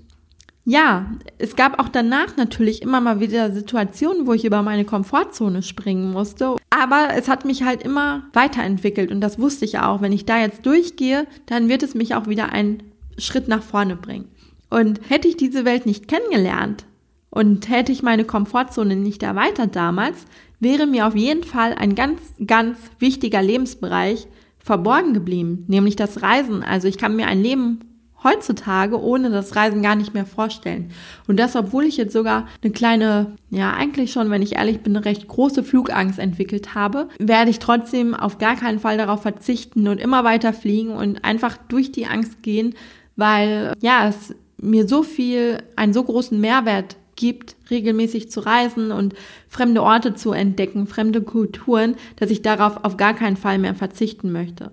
ja, 0.65 1.11
es 1.39 1.57
gab 1.57 1.79
auch 1.79 1.89
danach 1.89 2.37
natürlich 2.37 2.81
immer 2.81 3.01
mal 3.01 3.19
wieder 3.19 3.51
Situationen, 3.51 4.27
wo 4.27 4.33
ich 4.33 4.45
über 4.45 4.61
meine 4.61 4.85
Komfortzone 4.85 5.61
springen 5.61 6.11
musste. 6.11 6.55
Aber 6.69 7.09
es 7.17 7.27
hat 7.27 7.43
mich 7.43 7.63
halt 7.63 7.83
immer 7.83 8.23
weiterentwickelt 8.31 9.11
und 9.11 9.19
das 9.19 9.39
wusste 9.39 9.65
ich 9.65 9.79
auch. 9.79 10.01
Wenn 10.01 10.13
ich 10.13 10.25
da 10.25 10.39
jetzt 10.39 10.65
durchgehe, 10.65 11.27
dann 11.47 11.67
wird 11.67 11.83
es 11.83 11.95
mich 11.95 12.15
auch 12.15 12.27
wieder 12.27 12.53
ein 12.53 12.81
Schritt 13.17 13.49
nach 13.49 13.63
vorne 13.63 13.97
bringen. 13.97 14.29
Und 14.69 15.01
hätte 15.09 15.27
ich 15.27 15.35
diese 15.35 15.65
Welt 15.65 15.85
nicht 15.85 16.07
kennengelernt 16.07 16.85
und 17.33 17.67
hätte 17.67 17.91
ich 17.91 18.03
meine 18.03 18.25
Komfortzone 18.25 18.95
nicht 18.95 19.23
erweitert 19.23 19.75
damals, 19.75 20.25
wäre 20.59 20.85
mir 20.85 21.07
auf 21.07 21.15
jeden 21.15 21.43
Fall 21.43 21.73
ein 21.73 21.95
ganz, 21.95 22.21
ganz 22.45 22.77
wichtiger 22.99 23.41
Lebensbereich 23.41 24.27
verborgen 24.59 25.15
geblieben, 25.15 25.65
nämlich 25.67 25.95
das 25.95 26.21
Reisen. 26.21 26.61
Also 26.61 26.87
ich 26.87 26.99
kann 26.99 27.15
mir 27.15 27.25
ein 27.25 27.41
Leben 27.41 27.79
heutzutage 28.23 29.01
ohne 29.01 29.31
das 29.31 29.55
Reisen 29.55 29.81
gar 29.81 29.95
nicht 29.95 30.13
mehr 30.13 30.27
vorstellen. 30.27 30.91
Und 31.27 31.37
das, 31.39 31.55
obwohl 31.55 31.85
ich 31.85 31.97
jetzt 31.97 32.13
sogar 32.13 32.47
eine 32.63 32.71
kleine, 32.71 33.33
ja 33.49 33.73
eigentlich 33.73 34.11
schon, 34.11 34.29
wenn 34.29 34.43
ich 34.43 34.55
ehrlich 34.55 34.81
bin, 34.81 34.95
eine 34.95 35.03
recht 35.03 35.27
große 35.27 35.63
Flugangst 35.63 36.19
entwickelt 36.19 36.75
habe, 36.75 37.09
werde 37.17 37.49
ich 37.49 37.57
trotzdem 37.57 38.13
auf 38.13 38.37
gar 38.37 38.55
keinen 38.55 38.79
Fall 38.79 38.97
darauf 38.97 39.23
verzichten 39.23 39.87
und 39.87 39.99
immer 39.99 40.23
weiter 40.23 40.53
fliegen 40.53 40.91
und 40.91 41.25
einfach 41.25 41.57
durch 41.67 41.91
die 41.91 42.05
Angst 42.05 42.43
gehen, 42.43 42.75
weil 43.15 43.73
ja, 43.81 44.07
es 44.07 44.35
mir 44.61 44.87
so 44.87 45.01
viel, 45.01 45.57
einen 45.75 45.93
so 45.93 46.03
großen 46.03 46.39
Mehrwert 46.39 46.95
gibt, 47.15 47.55
regelmäßig 47.69 48.31
zu 48.31 48.39
reisen 48.41 48.91
und 48.91 49.13
fremde 49.47 49.83
Orte 49.83 50.13
zu 50.13 50.31
entdecken, 50.31 50.87
fremde 50.87 51.21
Kulturen, 51.21 51.95
dass 52.15 52.31
ich 52.31 52.41
darauf 52.41 52.83
auf 52.83 52.97
gar 52.97 53.13
keinen 53.13 53.37
Fall 53.37 53.59
mehr 53.59 53.75
verzichten 53.75 54.31
möchte. 54.31 54.71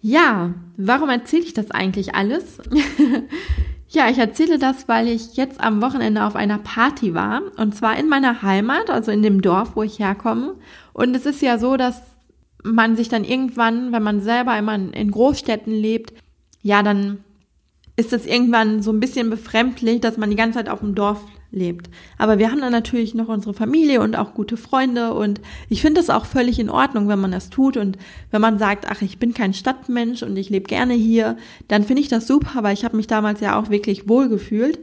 Ja, 0.00 0.52
warum 0.76 1.08
erzähle 1.08 1.44
ich 1.44 1.54
das 1.54 1.70
eigentlich 1.70 2.14
alles? 2.14 2.58
ja, 3.88 4.10
ich 4.10 4.18
erzähle 4.18 4.58
das, 4.58 4.86
weil 4.86 5.08
ich 5.08 5.36
jetzt 5.36 5.60
am 5.60 5.80
Wochenende 5.80 6.24
auf 6.24 6.36
einer 6.36 6.58
Party 6.58 7.14
war 7.14 7.42
und 7.56 7.74
zwar 7.74 7.98
in 7.98 8.08
meiner 8.08 8.42
Heimat, 8.42 8.90
also 8.90 9.10
in 9.10 9.22
dem 9.22 9.40
Dorf, 9.40 9.76
wo 9.76 9.82
ich 9.82 9.98
herkomme. 9.98 10.56
Und 10.92 11.16
es 11.16 11.24
ist 11.24 11.40
ja 11.40 11.58
so, 11.58 11.76
dass 11.76 12.02
man 12.62 12.96
sich 12.96 13.08
dann 13.08 13.24
irgendwann, 13.24 13.92
wenn 13.92 14.02
man 14.02 14.20
selber 14.20 14.58
immer 14.58 14.74
in 14.74 15.10
Großstädten 15.10 15.72
lebt, 15.72 16.12
ja, 16.62 16.82
dann 16.82 17.24
ist 17.96 18.12
es 18.12 18.26
irgendwann 18.26 18.82
so 18.82 18.92
ein 18.92 19.00
bisschen 19.00 19.30
befremdlich, 19.30 20.00
dass 20.00 20.16
man 20.16 20.30
die 20.30 20.36
ganze 20.36 20.58
Zeit 20.58 20.68
auf 20.68 20.80
dem 20.80 20.94
Dorf 20.94 21.20
lebt. 21.54 21.88
Aber 22.18 22.38
wir 22.38 22.50
haben 22.50 22.60
dann 22.60 22.72
natürlich 22.72 23.14
noch 23.14 23.28
unsere 23.28 23.54
Familie 23.54 24.00
und 24.00 24.16
auch 24.16 24.34
gute 24.34 24.56
Freunde 24.56 25.14
und 25.14 25.40
ich 25.68 25.80
finde 25.80 26.00
es 26.00 26.10
auch 26.10 26.26
völlig 26.26 26.58
in 26.58 26.70
Ordnung, 26.70 27.08
wenn 27.08 27.20
man 27.20 27.32
das 27.32 27.50
tut 27.50 27.76
und 27.76 27.96
wenn 28.30 28.40
man 28.40 28.58
sagt, 28.58 28.86
ach, 28.88 29.02
ich 29.02 29.18
bin 29.18 29.34
kein 29.34 29.54
Stadtmensch 29.54 30.22
und 30.22 30.36
ich 30.36 30.50
lebe 30.50 30.66
gerne 30.66 30.94
hier, 30.94 31.36
dann 31.68 31.84
finde 31.84 32.02
ich 32.02 32.08
das 32.08 32.26
super, 32.26 32.62
weil 32.62 32.74
ich 32.74 32.84
habe 32.84 32.96
mich 32.96 33.06
damals 33.06 33.40
ja 33.40 33.58
auch 33.58 33.70
wirklich 33.70 34.08
wohl 34.08 34.28
gefühlt. 34.28 34.78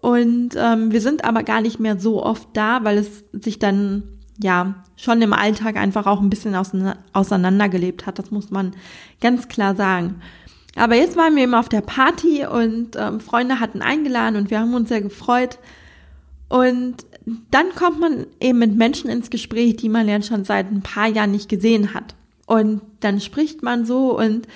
Und 0.00 0.50
ähm, 0.56 0.92
wir 0.92 1.00
sind 1.00 1.24
aber 1.24 1.42
gar 1.44 1.62
nicht 1.62 1.80
mehr 1.80 1.98
so 1.98 2.22
oft 2.22 2.48
da, 2.52 2.84
weil 2.84 2.98
es 2.98 3.24
sich 3.32 3.58
dann 3.58 4.02
ja 4.42 4.74
schon 4.96 5.22
im 5.22 5.32
Alltag 5.32 5.76
einfach 5.76 6.06
auch 6.06 6.20
ein 6.20 6.28
bisschen 6.28 6.54
auseinandergelebt 7.12 8.04
hat. 8.04 8.18
Das 8.18 8.30
muss 8.30 8.50
man 8.50 8.72
ganz 9.20 9.48
klar 9.48 9.74
sagen. 9.74 10.16
Aber 10.76 10.96
jetzt 10.96 11.16
waren 11.16 11.36
wir 11.36 11.44
eben 11.44 11.54
auf 11.54 11.68
der 11.68 11.82
Party 11.82 12.44
und 12.46 12.96
ähm, 12.96 13.20
Freunde 13.20 13.60
hatten 13.60 13.80
eingeladen 13.80 14.36
und 14.36 14.50
wir 14.50 14.58
haben 14.58 14.74
uns 14.74 14.88
sehr 14.88 15.00
gefreut. 15.00 15.58
Und 16.48 17.06
dann 17.50 17.74
kommt 17.74 18.00
man 18.00 18.26
eben 18.40 18.58
mit 18.58 18.76
Menschen 18.76 19.10
ins 19.10 19.30
Gespräch, 19.30 19.76
die 19.76 19.88
man 19.88 20.08
ja 20.08 20.20
schon 20.22 20.44
seit 20.44 20.70
ein 20.70 20.82
paar 20.82 21.08
Jahren 21.08 21.32
nicht 21.32 21.48
gesehen 21.48 21.94
hat. 21.94 22.14
Und 22.46 22.82
dann 23.00 23.20
spricht 23.20 23.62
man 23.62 23.86
so 23.86 24.18
und 24.18 24.46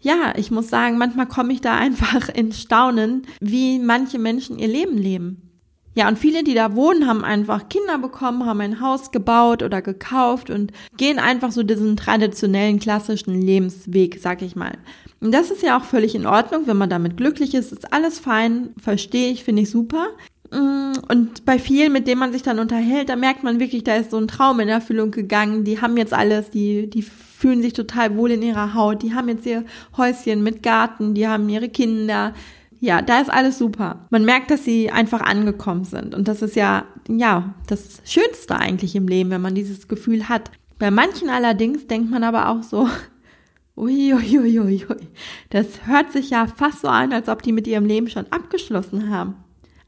ja, 0.00 0.34
ich 0.36 0.50
muss 0.50 0.68
sagen, 0.68 0.98
manchmal 0.98 1.26
komme 1.26 1.52
ich 1.52 1.60
da 1.60 1.76
einfach 1.78 2.28
in 2.28 2.52
Staunen, 2.52 3.26
wie 3.40 3.78
manche 3.78 4.18
Menschen 4.18 4.58
ihr 4.58 4.68
Leben 4.68 4.98
leben. 4.98 5.48
Ja, 5.94 6.08
und 6.08 6.18
viele, 6.18 6.42
die 6.42 6.54
da 6.54 6.74
wohnen, 6.74 7.06
haben 7.06 7.22
einfach 7.22 7.68
Kinder 7.68 7.98
bekommen, 7.98 8.46
haben 8.46 8.62
ein 8.62 8.80
Haus 8.80 9.10
gebaut 9.10 9.62
oder 9.62 9.82
gekauft 9.82 10.48
und 10.48 10.72
gehen 10.96 11.18
einfach 11.18 11.52
so 11.52 11.62
diesen 11.62 11.98
traditionellen, 11.98 12.78
klassischen 12.78 13.40
Lebensweg, 13.40 14.18
sag 14.18 14.40
ich 14.40 14.56
mal. 14.56 14.72
Und 15.20 15.32
das 15.32 15.50
ist 15.50 15.62
ja 15.62 15.78
auch 15.78 15.84
völlig 15.84 16.14
in 16.14 16.26
Ordnung, 16.26 16.66
wenn 16.66 16.78
man 16.78 16.88
damit 16.88 17.18
glücklich 17.18 17.52
ist, 17.52 17.72
ist 17.72 17.92
alles 17.92 18.18
fein, 18.18 18.70
verstehe 18.80 19.30
ich, 19.30 19.44
finde 19.44 19.62
ich 19.62 19.70
super. 19.70 20.06
Mm, 20.52 20.92
und 21.08 21.44
bei 21.44 21.58
vielen, 21.58 21.92
mit 21.92 22.06
denen 22.06 22.20
man 22.20 22.32
sich 22.32 22.42
dann 22.42 22.58
unterhält, 22.58 23.08
da 23.08 23.16
merkt 23.16 23.42
man 23.42 23.58
wirklich, 23.58 23.84
da 23.84 23.96
ist 23.96 24.10
so 24.10 24.18
ein 24.18 24.28
Traum 24.28 24.60
in 24.60 24.68
Erfüllung 24.68 25.10
gegangen. 25.10 25.64
Die 25.64 25.80
haben 25.80 25.96
jetzt 25.96 26.12
alles, 26.12 26.50
die, 26.50 26.88
die 26.88 27.02
fühlen 27.02 27.62
sich 27.62 27.72
total 27.72 28.16
wohl 28.16 28.30
in 28.30 28.42
ihrer 28.42 28.74
Haut, 28.74 29.02
die 29.02 29.14
haben 29.14 29.28
jetzt 29.28 29.46
ihr 29.46 29.64
Häuschen 29.96 30.42
mit 30.42 30.62
Garten, 30.62 31.14
die 31.14 31.26
haben 31.26 31.48
ihre 31.48 31.68
Kinder, 31.68 32.34
ja, 32.82 33.00
da 33.00 33.20
ist 33.20 33.30
alles 33.30 33.58
super. 33.58 34.08
Man 34.10 34.24
merkt, 34.24 34.50
dass 34.50 34.64
sie 34.64 34.90
einfach 34.90 35.20
angekommen 35.20 35.84
sind. 35.84 36.16
Und 36.16 36.26
das 36.26 36.42
ist 36.42 36.56
ja, 36.56 36.84
ja, 37.08 37.54
das 37.68 38.02
Schönste 38.04 38.56
eigentlich 38.56 38.96
im 38.96 39.06
Leben, 39.06 39.30
wenn 39.30 39.40
man 39.40 39.54
dieses 39.54 39.86
Gefühl 39.86 40.28
hat. 40.28 40.50
Bei 40.80 40.90
manchen 40.90 41.30
allerdings 41.30 41.86
denkt 41.86 42.10
man 42.10 42.24
aber 42.24 42.48
auch 42.48 42.64
so, 42.64 42.88
uiuiuiui, 43.76 44.58
ui, 44.58 44.84
ui. 44.90 45.08
das 45.50 45.86
hört 45.86 46.10
sich 46.10 46.30
ja 46.30 46.48
fast 46.48 46.80
so 46.80 46.88
an, 46.88 47.12
als 47.12 47.28
ob 47.28 47.42
die 47.42 47.52
mit 47.52 47.68
ihrem 47.68 47.86
Leben 47.86 48.08
schon 48.08 48.26
abgeschlossen 48.30 49.10
haben. 49.10 49.36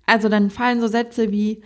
Also 0.07 0.29
dann 0.29 0.51
fallen 0.51 0.81
so 0.81 0.87
Sätze 0.87 1.33
wie, 1.33 1.63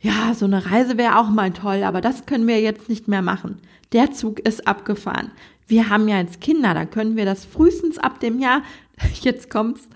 ja, 0.00 0.34
so 0.34 0.46
eine 0.46 0.70
Reise 0.70 0.98
wäre 0.98 1.18
auch 1.18 1.28
mal 1.28 1.52
toll, 1.52 1.82
aber 1.84 2.00
das 2.00 2.26
können 2.26 2.46
wir 2.46 2.60
jetzt 2.60 2.88
nicht 2.88 3.08
mehr 3.08 3.22
machen. 3.22 3.58
Der 3.92 4.12
Zug 4.12 4.40
ist 4.40 4.66
abgefahren. 4.66 5.30
Wir 5.66 5.88
haben 5.88 6.08
ja 6.08 6.18
jetzt 6.18 6.40
Kinder, 6.40 6.74
da 6.74 6.84
können 6.86 7.16
wir 7.16 7.24
das 7.24 7.44
frühestens 7.44 7.98
ab 7.98 8.20
dem 8.20 8.38
Jahr, 8.40 8.62
jetzt 9.22 9.50
kommt's, 9.50 9.88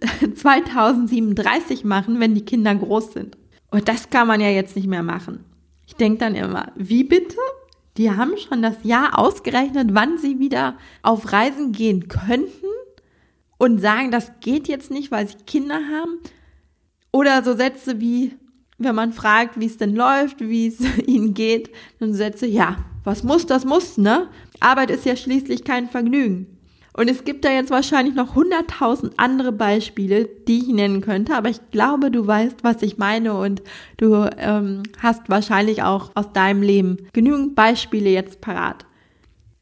2037 0.34 1.84
machen, 1.84 2.20
wenn 2.20 2.34
die 2.34 2.44
Kinder 2.44 2.74
groß 2.74 3.12
sind. 3.12 3.36
Und 3.70 3.88
das 3.88 4.10
kann 4.10 4.26
man 4.26 4.40
ja 4.40 4.48
jetzt 4.48 4.76
nicht 4.76 4.88
mehr 4.88 5.02
machen. 5.02 5.44
Ich 5.86 5.96
denke 5.96 6.18
dann 6.18 6.34
immer, 6.34 6.72
wie 6.74 7.04
bitte? 7.04 7.36
Die 7.96 8.10
haben 8.10 8.36
schon 8.36 8.62
das 8.62 8.76
Jahr 8.82 9.18
ausgerechnet, 9.18 9.90
wann 9.92 10.18
sie 10.18 10.38
wieder 10.38 10.76
auf 11.02 11.32
Reisen 11.32 11.72
gehen 11.72 12.08
könnten 12.08 12.66
und 13.58 13.80
sagen, 13.80 14.10
das 14.10 14.32
geht 14.40 14.68
jetzt 14.68 14.90
nicht, 14.90 15.10
weil 15.10 15.28
sie 15.28 15.36
Kinder 15.46 15.76
haben. 15.76 16.18
Oder 17.16 17.42
so 17.42 17.56
Sätze 17.56 17.98
wie, 17.98 18.34
wenn 18.76 18.94
man 18.94 19.14
fragt, 19.14 19.58
wie 19.58 19.64
es 19.64 19.78
denn 19.78 19.96
läuft, 19.96 20.40
wie 20.40 20.66
es 20.66 20.80
ihnen 21.06 21.32
geht, 21.32 21.70
dann 21.98 22.12
Sätze, 22.12 22.46
ja, 22.46 22.76
was 23.04 23.22
muss, 23.22 23.46
das 23.46 23.64
muss, 23.64 23.96
ne? 23.96 24.28
Arbeit 24.60 24.90
ist 24.90 25.06
ja 25.06 25.16
schließlich 25.16 25.64
kein 25.64 25.88
Vergnügen. 25.88 26.58
Und 26.92 27.08
es 27.08 27.24
gibt 27.24 27.46
da 27.46 27.50
jetzt 27.50 27.70
wahrscheinlich 27.70 28.14
noch 28.14 28.34
hunderttausend 28.34 29.14
andere 29.16 29.52
Beispiele, 29.52 30.28
die 30.46 30.58
ich 30.58 30.68
nennen 30.68 31.00
könnte, 31.00 31.34
aber 31.34 31.48
ich 31.48 31.70
glaube, 31.70 32.10
du 32.10 32.26
weißt, 32.26 32.56
was 32.64 32.82
ich 32.82 32.98
meine 32.98 33.32
und 33.32 33.62
du 33.96 34.28
ähm, 34.36 34.82
hast 34.98 35.30
wahrscheinlich 35.30 35.84
auch 35.84 36.10
aus 36.14 36.34
deinem 36.34 36.60
Leben 36.60 36.98
genügend 37.14 37.54
Beispiele 37.54 38.10
jetzt 38.10 38.42
parat. 38.42 38.84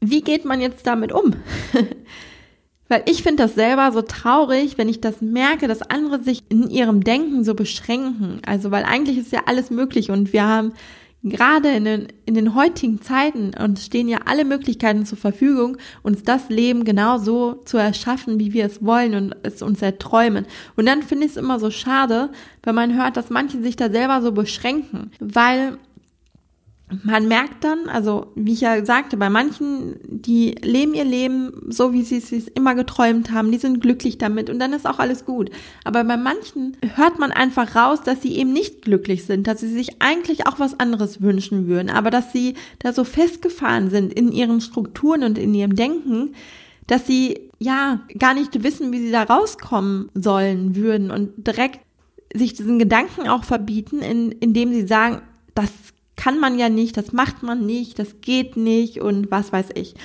Wie 0.01 0.21
geht 0.21 0.43
man 0.43 0.59
jetzt 0.59 0.85
damit 0.87 1.13
um? 1.13 1.35
Weil 2.87 3.03
ich 3.07 3.23
finde 3.23 3.43
das 3.43 3.55
selber 3.55 3.91
so 3.91 4.01
traurig, 4.01 4.77
wenn 4.77 4.89
ich 4.89 5.01
das 5.01 5.21
merke, 5.21 5.67
dass 5.67 5.81
andere 5.81 6.21
sich 6.21 6.43
in 6.49 6.69
ihrem 6.69 7.03
Denken 7.03 7.43
so 7.43 7.55
beschränken. 7.55 8.41
Also, 8.45 8.69
weil 8.71 8.83
eigentlich 8.83 9.17
ist 9.17 9.31
ja 9.31 9.41
alles 9.47 9.71
möglich 9.71 10.11
und 10.11 10.33
wir 10.33 10.45
haben 10.45 10.73
gerade 11.25 11.69
in 11.69 11.85
den, 11.85 12.07
in 12.25 12.35
den 12.35 12.53
heutigen 12.53 13.01
Zeiten 13.01 13.51
uns 13.59 13.83
stehen 13.83 14.07
ja 14.07 14.19
alle 14.25 14.45
Möglichkeiten 14.45 15.05
zur 15.05 15.17
Verfügung, 15.17 15.77
uns 16.03 16.21
das 16.21 16.49
Leben 16.49 16.85
genau 16.85 17.17
so 17.17 17.55
zu 17.65 17.77
erschaffen, 17.77 18.39
wie 18.39 18.53
wir 18.53 18.65
es 18.65 18.85
wollen 18.85 19.15
und 19.15 19.35
es 19.41 19.63
uns 19.63 19.81
erträumen. 19.81 20.45
Und 20.75 20.85
dann 20.85 21.01
finde 21.01 21.25
ich 21.25 21.31
es 21.31 21.37
immer 21.37 21.59
so 21.59 21.71
schade, 21.71 22.29
wenn 22.61 22.75
man 22.75 22.95
hört, 22.95 23.17
dass 23.17 23.31
manche 23.31 23.59
sich 23.61 23.75
da 23.75 23.89
selber 23.89 24.21
so 24.21 24.31
beschränken, 24.31 25.11
weil 25.19 25.79
man 27.03 27.27
merkt 27.27 27.63
dann, 27.63 27.89
also 27.89 28.27
wie 28.35 28.53
ich 28.53 28.61
ja 28.61 28.85
sagte, 28.85 29.17
bei 29.17 29.29
manchen, 29.29 29.95
die 30.07 30.51
leben 30.61 30.93
ihr 30.93 31.03
Leben 31.03 31.51
so, 31.67 31.93
wie 31.93 32.03
sie 32.03 32.17
es 32.17 32.47
immer 32.49 32.75
geträumt 32.75 33.31
haben, 33.31 33.51
die 33.51 33.57
sind 33.57 33.81
glücklich 33.81 34.19
damit 34.19 34.51
und 34.51 34.59
dann 34.59 34.71
ist 34.71 34.85
auch 34.85 34.99
alles 34.99 35.25
gut. 35.25 35.49
Aber 35.83 36.03
bei 36.03 36.15
manchen 36.15 36.77
hört 36.95 37.17
man 37.17 37.31
einfach 37.31 37.75
raus, 37.75 38.03
dass 38.03 38.21
sie 38.21 38.37
eben 38.37 38.53
nicht 38.53 38.83
glücklich 38.83 39.25
sind, 39.25 39.47
dass 39.47 39.61
sie 39.61 39.67
sich 39.67 39.99
eigentlich 39.99 40.45
auch 40.45 40.59
was 40.59 40.79
anderes 40.79 41.23
wünschen 41.23 41.67
würden, 41.67 41.89
aber 41.89 42.11
dass 42.11 42.31
sie 42.31 42.53
da 42.79 42.93
so 42.93 43.03
festgefahren 43.03 43.89
sind 43.89 44.13
in 44.13 44.31
ihren 44.31 44.61
Strukturen 44.61 45.23
und 45.23 45.39
in 45.39 45.55
ihrem 45.55 45.75
Denken, 45.75 46.35
dass 46.85 47.07
sie 47.07 47.49
ja 47.57 48.01
gar 48.19 48.35
nicht 48.35 48.61
wissen, 48.61 48.91
wie 48.91 48.99
sie 48.99 49.11
da 49.11 49.23
rauskommen 49.23 50.11
sollen 50.13 50.75
würden 50.75 51.09
und 51.09 51.47
direkt 51.47 51.79
sich 52.31 52.53
diesen 52.53 52.77
Gedanken 52.77 53.27
auch 53.27 53.43
verbieten, 53.43 53.99
in, 53.99 54.31
indem 54.33 54.71
sie 54.71 54.85
sagen, 54.85 55.21
das 55.55 55.71
kann 56.15 56.39
man 56.39 56.57
ja 56.57 56.69
nicht, 56.69 56.97
das 56.97 57.11
macht 57.11 57.43
man 57.43 57.65
nicht, 57.65 57.99
das 57.99 58.21
geht 58.21 58.57
nicht 58.57 59.01
und 59.01 59.31
was 59.31 59.51
weiß 59.51 59.69
ich. 59.75 59.95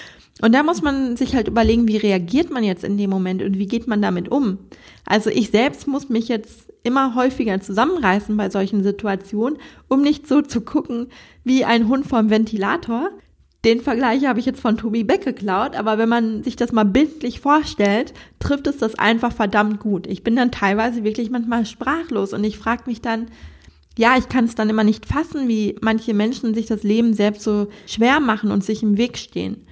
Und 0.43 0.55
da 0.55 0.63
muss 0.63 0.83
man 0.83 1.17
sich 1.17 1.35
halt 1.35 1.49
überlegen, 1.49 1.87
wie 1.87 1.99
reagiert 1.99 2.51
man 2.51 2.65
jetzt 2.65 2.85
in 2.85 2.97
dem 2.97 3.11
Moment 3.11 3.43
und 3.43 3.59
wie 3.59 3.67
geht 3.67 3.87
man 3.87 4.01
damit 4.01 4.31
um. 4.31 4.59
Also 5.05 5.29
ich 5.31 5.51
selbst 5.51 5.87
muss 5.87 6.09
mich 6.09 6.29
jetzt 6.29 6.71
immer 6.83 7.15
häufiger 7.15 7.61
zusammenreißen 7.61 8.37
bei 8.37 8.49
solchen 8.49 8.83
Situationen, 8.83 9.59
um 9.89 10.01
nicht 10.01 10.27
so 10.27 10.41
zu 10.41 10.63
gucken 10.63 11.09
wie 11.45 11.65
ein 11.65 11.89
Hund 11.89 12.07
vom 12.07 12.31
Ventilator. 12.31 13.11
Den 13.67 13.83
Vergleich 13.83 14.25
habe 14.25 14.41
ich 14.41 14.47
jetzt 14.47 14.61
von 14.61 14.79
Tobi 14.79 15.05
Beck 15.05 15.23
geklaut, 15.23 15.77
aber 15.77 15.99
wenn 15.99 16.09
man 16.09 16.43
sich 16.43 16.57
das 16.57 16.73
mal 16.73 16.85
bildlich 16.85 17.41
vorstellt, 17.41 18.15
trifft 18.39 18.67
es 18.67 18.79
das 18.79 18.95
einfach 18.99 19.33
verdammt 19.35 19.81
gut. 19.81 20.07
Ich 20.07 20.25
bin 20.25 20.37
dann 20.37 20.51
teilweise 20.51 21.05
wirklich 21.05 21.29
manchmal 21.29 21.67
sprachlos 21.67 22.33
und 22.33 22.43
ich 22.45 22.57
frage 22.57 22.85
mich 22.87 23.03
dann, 23.03 23.27
ja, 23.99 24.17
ich 24.17 24.29
kann 24.29 24.45
es 24.45 24.55
dann 24.55 24.71
immer 24.71 24.85
nicht 24.85 25.07
fassen, 25.07 25.49
wie 25.49 25.77
manche 25.81 26.15
Menschen 26.15 26.55
sich 26.55 26.67
das 26.67 26.83
Leben 26.83 27.15
selbst 27.15 27.43
so 27.43 27.69
schwer 27.87 28.21
machen 28.21 28.51
und 28.51 28.65
sich 28.65 28.83
im 28.83 28.97
Weg 28.97 29.19
stehen. 29.19 29.67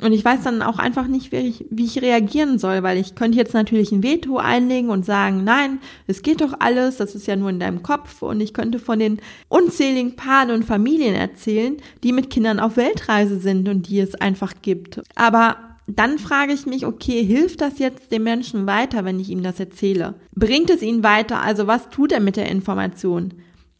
Und 0.00 0.12
ich 0.12 0.24
weiß 0.24 0.42
dann 0.44 0.62
auch 0.62 0.78
einfach 0.78 1.08
nicht, 1.08 1.32
wie 1.32 1.38
ich, 1.38 1.64
wie 1.70 1.84
ich 1.84 2.00
reagieren 2.00 2.58
soll, 2.58 2.82
weil 2.82 2.98
ich 2.98 3.14
könnte 3.16 3.36
jetzt 3.36 3.54
natürlich 3.54 3.90
ein 3.90 4.02
Veto 4.02 4.36
einlegen 4.36 4.90
und 4.90 5.04
sagen, 5.04 5.42
nein, 5.42 5.80
es 6.06 6.22
geht 6.22 6.40
doch 6.40 6.54
alles, 6.60 6.98
das 6.98 7.14
ist 7.14 7.26
ja 7.26 7.34
nur 7.34 7.50
in 7.50 7.58
deinem 7.58 7.82
Kopf. 7.82 8.22
Und 8.22 8.40
ich 8.40 8.54
könnte 8.54 8.78
von 8.78 9.00
den 9.00 9.20
unzähligen 9.48 10.14
Paaren 10.14 10.52
und 10.52 10.64
Familien 10.64 11.14
erzählen, 11.14 11.76
die 12.04 12.12
mit 12.12 12.30
Kindern 12.30 12.60
auf 12.60 12.76
Weltreise 12.76 13.40
sind 13.40 13.68
und 13.68 13.88
die 13.88 13.98
es 13.98 14.14
einfach 14.14 14.54
gibt. 14.62 15.00
Aber 15.16 15.56
dann 15.88 16.18
frage 16.18 16.52
ich 16.52 16.66
mich, 16.66 16.86
okay, 16.86 17.24
hilft 17.24 17.60
das 17.60 17.78
jetzt 17.78 18.12
dem 18.12 18.22
Menschen 18.22 18.66
weiter, 18.66 19.04
wenn 19.04 19.18
ich 19.18 19.30
ihm 19.30 19.42
das 19.42 19.58
erzähle? 19.58 20.14
Bringt 20.34 20.70
es 20.70 20.82
ihn 20.82 21.02
weiter? 21.02 21.42
Also 21.42 21.66
was 21.66 21.88
tut 21.88 22.12
er 22.12 22.20
mit 22.20 22.36
der 22.36 22.48
Information? 22.48 23.34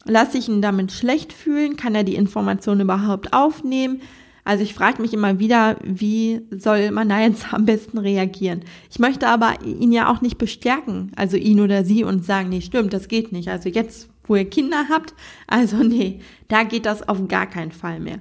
Lasse 0.09 0.39
ich 0.39 0.49
ihn 0.49 0.63
damit 0.63 0.91
schlecht 0.91 1.35
fühlen? 1.35 1.77
Kann 1.77 1.95
er 1.95 2.03
die 2.03 2.17
Information 2.17 2.81
überhaupt 2.81 3.35
aufnehmen? 3.35 4.01
Also 4.43 4.65
ich 4.65 4.73
frage 4.73 5.03
mich 5.03 5.13
immer 5.13 5.39
wieder, 5.39 5.77
wie 5.85 6.41
soll 6.51 6.91
man 6.91 7.11
da 7.11 7.21
jetzt 7.21 7.53
am 7.53 7.67
besten 7.67 7.99
reagieren? 7.99 8.63
Ich 8.91 8.99
möchte 8.99 9.29
aber 9.29 9.63
ihn 9.63 9.93
ja 9.93 10.11
auch 10.11 10.23
nicht 10.23 10.39
bestärken, 10.39 11.13
also 11.17 11.37
ihn 11.37 11.61
oder 11.61 11.85
sie 11.85 12.03
und 12.03 12.25
sagen, 12.25 12.49
nee, 12.49 12.63
stimmt, 12.63 12.95
das 12.95 13.09
geht 13.09 13.31
nicht. 13.31 13.51
Also 13.51 13.69
jetzt, 13.69 14.09
wo 14.25 14.37
ihr 14.37 14.49
Kinder 14.49 14.87
habt, 14.89 15.13
also 15.47 15.77
nee, 15.83 16.21
da 16.49 16.63
geht 16.63 16.87
das 16.87 17.07
auf 17.07 17.29
gar 17.29 17.47
keinen 17.47 17.73
Fall 17.73 18.01
mehr. 18.01 18.21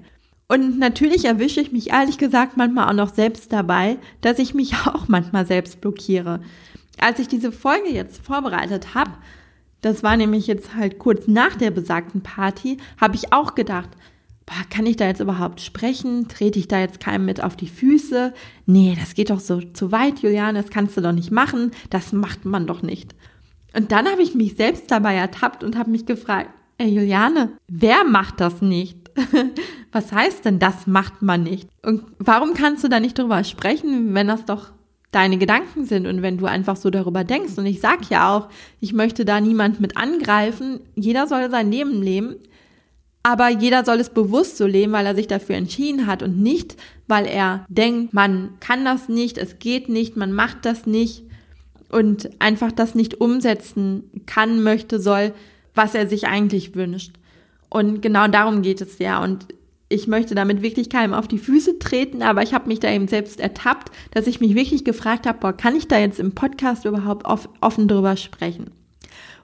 Und 0.49 0.77
natürlich 0.79 1.23
erwische 1.23 1.61
ich 1.61 1.71
mich 1.71 1.91
ehrlich 1.91 2.17
gesagt 2.17 2.57
manchmal 2.57 2.89
auch 2.89 2.93
noch 2.93 3.13
selbst 3.13 3.53
dabei, 3.53 3.97
dass 4.19 4.39
ich 4.39 4.53
mich 4.53 4.75
auch 4.85 5.07
manchmal 5.07 5.45
selbst 5.45 5.79
blockiere. 5.79 6.41
Als 6.99 7.19
ich 7.19 7.29
diese 7.29 7.53
Folge 7.53 7.89
jetzt 7.89 8.21
vorbereitet 8.21 8.95
habe, 8.95 9.11
das 9.87 10.03
war 10.03 10.17
nämlich 10.17 10.47
jetzt 10.47 10.75
halt 10.75 10.99
kurz 10.99 11.27
nach 11.27 11.55
der 11.55 11.71
besagten 11.71 12.21
Party, 12.21 12.77
habe 12.99 13.15
ich 13.15 13.31
auch 13.31 13.55
gedacht, 13.55 13.89
boah, 14.45 14.63
kann 14.69 14.85
ich 14.85 14.97
da 14.97 15.05
jetzt 15.05 15.21
überhaupt 15.21 15.61
sprechen? 15.61 16.27
Trete 16.27 16.59
ich 16.59 16.67
da 16.67 16.79
jetzt 16.79 16.99
keinem 16.99 17.25
mit 17.25 17.41
auf 17.41 17.55
die 17.55 17.67
Füße? 17.69 18.33
Nee, 18.65 18.97
das 18.99 19.13
geht 19.13 19.29
doch 19.29 19.39
so 19.39 19.61
zu 19.61 19.91
weit, 19.91 20.19
Julian, 20.19 20.55
das 20.55 20.69
kannst 20.69 20.97
du 20.97 21.01
doch 21.01 21.13
nicht 21.13 21.31
machen, 21.31 21.71
das 21.89 22.11
macht 22.11 22.45
man 22.45 22.67
doch 22.67 22.81
nicht. 22.81 23.15
Und 23.75 23.91
dann 23.91 24.07
habe 24.07 24.21
ich 24.21 24.35
mich 24.35 24.55
selbst 24.55 24.91
dabei 24.91 25.15
ertappt 25.15 25.63
und 25.63 25.77
habe 25.77 25.91
mich 25.91 26.05
gefragt, 26.05 26.49
ey 26.77 26.89
Juliane, 26.89 27.51
wer 27.67 28.03
macht 28.03 28.39
das 28.39 28.61
nicht? 28.61 28.97
Was 29.91 30.11
heißt 30.11 30.45
denn, 30.45 30.59
das 30.59 30.85
macht 30.85 31.21
man 31.21 31.43
nicht? 31.43 31.69
Und 31.83 32.03
warum 32.19 32.53
kannst 32.53 32.83
du 32.83 32.87
da 32.87 32.99
nicht 32.99 33.17
drüber 33.17 33.43
sprechen, 33.43 34.13
wenn 34.13 34.27
das 34.27 34.45
doch 34.45 34.71
deine 35.11 35.37
Gedanken 35.37 35.85
sind 35.85 36.05
und 36.05 36.21
wenn 36.21 36.37
du 36.37 36.45
einfach 36.45 36.75
so 36.75 36.89
darüber 36.89 37.23
denkst? 37.23 37.57
Und 37.57 37.65
ich 37.65 37.79
sag 37.79 38.09
ja 38.09 38.35
auch, 38.35 38.49
ich 38.79 38.93
möchte 38.93 39.25
da 39.25 39.39
niemand 39.39 39.79
mit 39.79 39.97
angreifen. 39.97 40.79
Jeder 40.95 41.27
soll 41.27 41.49
sein 41.49 41.71
Leben 41.71 42.01
leben. 42.01 42.35
Aber 43.23 43.49
jeder 43.49 43.83
soll 43.83 43.99
es 43.99 44.09
bewusst 44.09 44.55
so 44.55 44.65
leben, 44.65 44.93
weil 44.93 45.05
er 45.05 45.15
sich 45.15 45.27
dafür 45.27 45.55
entschieden 45.55 46.07
hat 46.07 46.23
und 46.23 46.41
nicht, 46.41 46.77
weil 47.07 47.25
er 47.25 47.65
denkt, 47.67 48.13
man 48.13 48.51
kann 48.61 48.85
das 48.85 49.09
nicht, 49.09 49.37
es 49.37 49.59
geht 49.59 49.89
nicht, 49.89 50.15
man 50.15 50.31
macht 50.31 50.63
das 50.63 50.85
nicht 50.85 51.23
und 51.89 52.29
einfach 52.39 52.71
das 52.71 52.95
nicht 52.95 53.19
umsetzen 53.19 54.03
kann, 54.25 54.63
möchte, 54.63 55.01
soll, 55.01 55.33
was 55.75 55.93
er 55.93 56.07
sich 56.07 56.27
eigentlich 56.27 56.75
wünscht. 56.75 57.15
Und 57.69 58.01
genau 58.01 58.27
darum 58.27 58.61
geht 58.61 58.81
es 58.81 58.99
ja. 58.99 59.21
Und 59.21 59.47
ich 59.89 60.07
möchte 60.07 60.35
damit 60.35 60.61
wirklich 60.61 60.89
keinem 60.89 61.13
auf 61.13 61.27
die 61.27 61.37
Füße 61.37 61.79
treten, 61.79 62.21
aber 62.21 62.43
ich 62.43 62.53
habe 62.53 62.67
mich 62.67 62.79
da 62.79 62.91
eben 62.91 63.07
selbst 63.07 63.39
ertappt, 63.39 63.91
dass 64.11 64.27
ich 64.27 64.41
mich 64.41 64.55
wirklich 64.55 64.83
gefragt 64.83 65.25
habe, 65.25 65.39
boah, 65.39 65.53
kann 65.53 65.75
ich 65.75 65.87
da 65.87 65.97
jetzt 65.97 66.19
im 66.19 66.33
Podcast 66.33 66.85
überhaupt 66.85 67.25
offen 67.25 67.87
drüber 67.87 68.17
sprechen? 68.17 68.71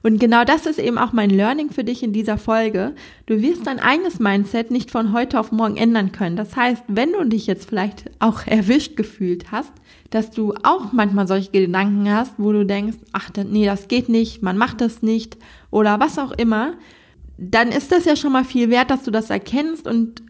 Und 0.02 0.20
genau 0.20 0.44
das 0.44 0.66
ist 0.66 0.78
eben 0.78 0.98
auch 0.98 1.14
mein 1.14 1.30
Learning 1.30 1.70
für 1.70 1.82
dich 1.82 2.02
in 2.02 2.12
dieser 2.12 2.36
Folge. 2.36 2.94
Du 3.24 3.40
wirst 3.40 3.66
dein 3.66 3.80
eigenes 3.80 4.18
Mindset 4.20 4.70
nicht 4.70 4.90
von 4.90 5.14
heute 5.14 5.40
auf 5.40 5.50
morgen 5.50 5.78
ändern 5.78 6.12
können. 6.12 6.36
Das 6.36 6.54
heißt, 6.56 6.84
wenn 6.88 7.12
du 7.12 7.24
dich 7.24 7.46
jetzt 7.46 7.66
vielleicht 7.66 8.10
auch 8.18 8.42
erwischt 8.46 8.96
gefühlt 8.96 9.50
hast, 9.50 9.72
dass 10.10 10.30
du 10.30 10.52
auch 10.62 10.92
manchmal 10.92 11.26
solche 11.26 11.52
Gedanken 11.52 12.12
hast, 12.12 12.34
wo 12.36 12.52
du 12.52 12.66
denkst, 12.66 12.98
ach, 13.12 13.30
nee, 13.48 13.64
das 13.64 13.88
geht 13.88 14.10
nicht, 14.10 14.42
man 14.42 14.58
macht 14.58 14.82
das 14.82 15.00
nicht 15.00 15.38
oder 15.70 15.98
was 16.00 16.18
auch 16.18 16.32
immer, 16.32 16.74
dann 17.38 17.68
ist 17.68 17.90
das 17.90 18.04
ja 18.04 18.14
schon 18.14 18.32
mal 18.32 18.44
viel 18.44 18.68
wert, 18.68 18.90
dass 18.90 19.04
du 19.04 19.10
das 19.10 19.30
erkennst 19.30 19.88
und 19.88 20.22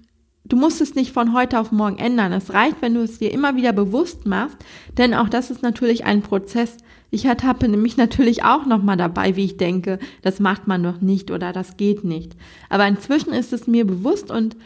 du 0.45 0.57
musst 0.57 0.81
es 0.81 0.95
nicht 0.95 1.13
von 1.13 1.33
heute 1.33 1.59
auf 1.59 1.73
morgen 1.73 1.99
ändern. 1.99 2.33
Es 2.33 2.53
reicht, 2.53 2.77
wenn 2.81 2.95
du 2.95 3.03
es 3.03 3.19
dir 3.19 3.33
immer 3.33 3.57
wieder 3.57 3.73
bewusst 3.73 4.27
machst, 4.27 4.59
denn 4.97 5.15
auch 5.15 5.29
das 5.29 5.51
ist 5.51 5.63
natürlich 5.63 6.05
ein 6.05 6.23
Prozess. 6.23 6.77
Ich 7.11 7.25
ertappe 7.25 7.69
nämlich 7.69 7.97
natürlich 7.97 8.45
auch 8.45 8.67
nochmal 8.67 8.97
dabei, 8.97 9.37
wie 9.37 9.45
ich 9.45 9.57
denke, 9.57 9.99
das 10.23 10.41
macht 10.41 10.67
man 10.67 10.83
doch 10.83 11.01
nicht 11.01 11.31
oder 11.31 11.53
das 11.53 11.77
geht 11.77 12.05
nicht. 12.05 12.37
Aber 12.69 12.87
inzwischen 12.87 13.33
ist 13.33 13.53
es 13.53 13.67
mir 13.67 13.87
bewusst 13.87 14.31
und 14.31 14.57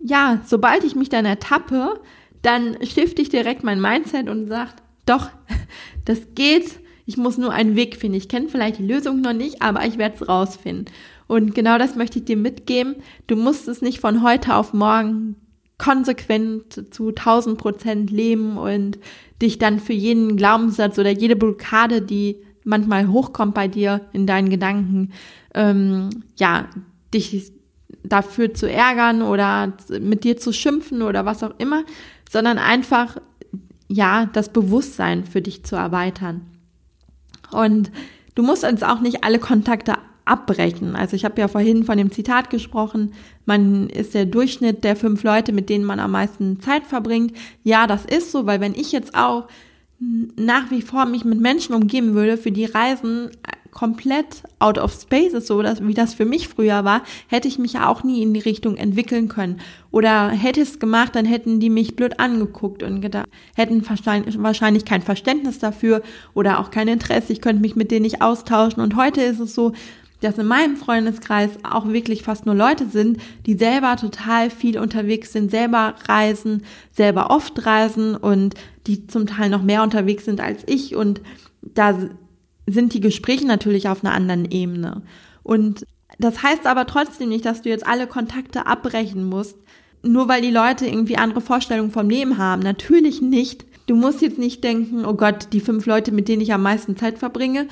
ja, 0.00 0.40
sobald 0.44 0.84
ich 0.84 0.96
mich 0.96 1.08
dann 1.08 1.24
ertappe, 1.24 2.00
dann 2.42 2.76
stifte 2.84 3.22
ich 3.22 3.28
direkt 3.28 3.62
mein 3.62 3.80
Mindset 3.80 4.28
und 4.28 4.48
sagt, 4.48 4.82
doch, 5.06 5.30
das 6.04 6.34
geht. 6.34 6.80
Ich 7.04 7.16
muss 7.16 7.36
nur 7.36 7.52
einen 7.52 7.74
Weg 7.74 7.96
finden. 7.96 8.16
Ich 8.16 8.28
kenne 8.28 8.48
vielleicht 8.48 8.78
die 8.78 8.86
Lösung 8.86 9.20
noch 9.20 9.32
nicht, 9.32 9.60
aber 9.60 9.84
ich 9.86 9.98
werde 9.98 10.16
es 10.16 10.28
rausfinden. 10.28 10.86
Und 11.32 11.54
genau 11.54 11.78
das 11.78 11.96
möchte 11.96 12.18
ich 12.18 12.26
dir 12.26 12.36
mitgeben. 12.36 12.96
Du 13.26 13.36
musst 13.36 13.66
es 13.66 13.80
nicht 13.80 14.00
von 14.00 14.22
heute 14.22 14.54
auf 14.54 14.74
morgen 14.74 15.36
konsequent 15.78 16.92
zu 16.94 17.08
1000 17.08 17.56
Prozent 17.56 18.10
leben 18.10 18.58
und 18.58 18.98
dich 19.40 19.56
dann 19.56 19.80
für 19.80 19.94
jeden 19.94 20.36
Glaubenssatz 20.36 20.98
oder 20.98 21.08
jede 21.08 21.34
Blockade, 21.34 22.02
die 22.02 22.36
manchmal 22.64 23.08
hochkommt 23.08 23.54
bei 23.54 23.66
dir 23.66 24.02
in 24.12 24.26
deinen 24.26 24.50
Gedanken, 24.50 25.12
ähm, 25.54 26.10
ja, 26.36 26.68
dich 27.14 27.50
dafür 28.02 28.52
zu 28.52 28.70
ärgern 28.70 29.22
oder 29.22 29.72
mit 30.02 30.24
dir 30.24 30.36
zu 30.36 30.52
schimpfen 30.52 31.00
oder 31.00 31.24
was 31.24 31.42
auch 31.42 31.54
immer, 31.56 31.84
sondern 32.30 32.58
einfach, 32.58 33.16
ja, 33.88 34.26
das 34.34 34.52
Bewusstsein 34.52 35.24
für 35.24 35.40
dich 35.40 35.64
zu 35.64 35.76
erweitern. 35.76 36.42
Und 37.52 37.90
du 38.34 38.42
musst 38.42 38.64
uns 38.64 38.82
auch 38.82 39.00
nicht 39.00 39.24
alle 39.24 39.38
Kontakte 39.38 39.94
abbrechen. 40.32 40.96
Also 40.96 41.14
ich 41.14 41.24
habe 41.24 41.40
ja 41.40 41.46
vorhin 41.46 41.84
von 41.84 41.98
dem 41.98 42.10
Zitat 42.10 42.48
gesprochen, 42.48 43.12
man 43.44 43.90
ist 43.90 44.14
der 44.14 44.24
Durchschnitt 44.24 44.82
der 44.82 44.96
fünf 44.96 45.22
Leute, 45.22 45.52
mit 45.52 45.68
denen 45.68 45.84
man 45.84 46.00
am 46.00 46.12
meisten 46.12 46.60
Zeit 46.60 46.86
verbringt. 46.86 47.36
Ja, 47.62 47.86
das 47.86 48.06
ist 48.06 48.32
so, 48.32 48.46
weil 48.46 48.60
wenn 48.60 48.74
ich 48.74 48.92
jetzt 48.92 49.14
auch 49.14 49.48
nach 50.36 50.70
wie 50.70 50.82
vor 50.82 51.04
mich 51.04 51.24
mit 51.24 51.40
Menschen 51.40 51.74
umgeben 51.74 52.14
würde, 52.14 52.36
für 52.36 52.50
die 52.50 52.64
Reisen 52.64 53.30
komplett 53.72 54.42
out 54.58 54.78
of 54.78 54.92
space 54.92 55.32
ist, 55.32 55.46
so 55.46 55.62
dass, 55.62 55.84
wie 55.86 55.94
das 55.94 56.12
für 56.12 56.26
mich 56.26 56.48
früher 56.48 56.84
war, 56.84 57.02
hätte 57.26 57.48
ich 57.48 57.58
mich 57.58 57.72
ja 57.72 57.88
auch 57.88 58.04
nie 58.04 58.22
in 58.22 58.34
die 58.34 58.40
Richtung 58.40 58.76
entwickeln 58.76 59.28
können. 59.28 59.60
Oder 59.90 60.28
hätte 60.28 60.60
es 60.60 60.78
gemacht, 60.78 61.14
dann 61.14 61.24
hätten 61.24 61.58
die 61.58 61.70
mich 61.70 61.96
blöd 61.96 62.20
angeguckt 62.20 62.82
und 62.82 63.00
gedacht, 63.00 63.28
hätten 63.56 63.82
wahrscheinlich 63.88 64.84
kein 64.84 65.02
Verständnis 65.02 65.58
dafür 65.58 66.02
oder 66.34 66.60
auch 66.60 66.70
kein 66.70 66.86
Interesse. 66.86 67.32
Ich 67.32 67.40
könnte 67.40 67.62
mich 67.62 67.74
mit 67.74 67.90
denen 67.90 68.02
nicht 68.02 68.20
austauschen. 68.20 68.82
Und 68.82 68.96
heute 68.96 69.22
ist 69.22 69.40
es 69.40 69.54
so, 69.54 69.72
dass 70.22 70.38
in 70.38 70.46
meinem 70.46 70.76
Freundeskreis 70.76 71.50
auch 71.62 71.88
wirklich 71.88 72.22
fast 72.22 72.46
nur 72.46 72.54
Leute 72.54 72.86
sind, 72.86 73.18
die 73.46 73.54
selber 73.54 73.96
total 73.96 74.50
viel 74.50 74.78
unterwegs 74.78 75.32
sind, 75.32 75.50
selber 75.50 75.94
reisen, 76.08 76.62
selber 76.92 77.30
oft 77.30 77.66
reisen 77.66 78.16
und 78.16 78.54
die 78.86 79.06
zum 79.06 79.26
Teil 79.26 79.50
noch 79.50 79.62
mehr 79.62 79.82
unterwegs 79.82 80.24
sind 80.24 80.40
als 80.40 80.62
ich 80.66 80.96
und 80.96 81.20
da 81.60 81.98
sind 82.66 82.94
die 82.94 83.00
Gespräche 83.00 83.46
natürlich 83.46 83.88
auf 83.88 84.04
einer 84.04 84.14
anderen 84.14 84.50
Ebene. 84.50 85.02
Und 85.42 85.86
das 86.18 86.42
heißt 86.42 86.66
aber 86.66 86.86
trotzdem 86.86 87.28
nicht, 87.28 87.44
dass 87.44 87.62
du 87.62 87.68
jetzt 87.68 87.86
alle 87.86 88.06
Kontakte 88.06 88.66
abbrechen 88.66 89.28
musst, 89.28 89.56
nur 90.02 90.28
weil 90.28 90.42
die 90.42 90.50
Leute 90.50 90.86
irgendwie 90.86 91.16
andere 91.16 91.40
Vorstellungen 91.40 91.90
vom 91.90 92.08
Leben 92.08 92.38
haben. 92.38 92.62
Natürlich 92.62 93.20
nicht. 93.20 93.64
Du 93.86 93.96
musst 93.96 94.22
jetzt 94.22 94.38
nicht 94.38 94.62
denken, 94.62 95.04
oh 95.04 95.14
Gott, 95.14 95.48
die 95.52 95.60
fünf 95.60 95.86
Leute, 95.86 96.12
mit 96.12 96.28
denen 96.28 96.42
ich 96.42 96.52
am 96.52 96.62
meisten 96.62 96.96
Zeit 96.96 97.18
verbringe, 97.18 97.66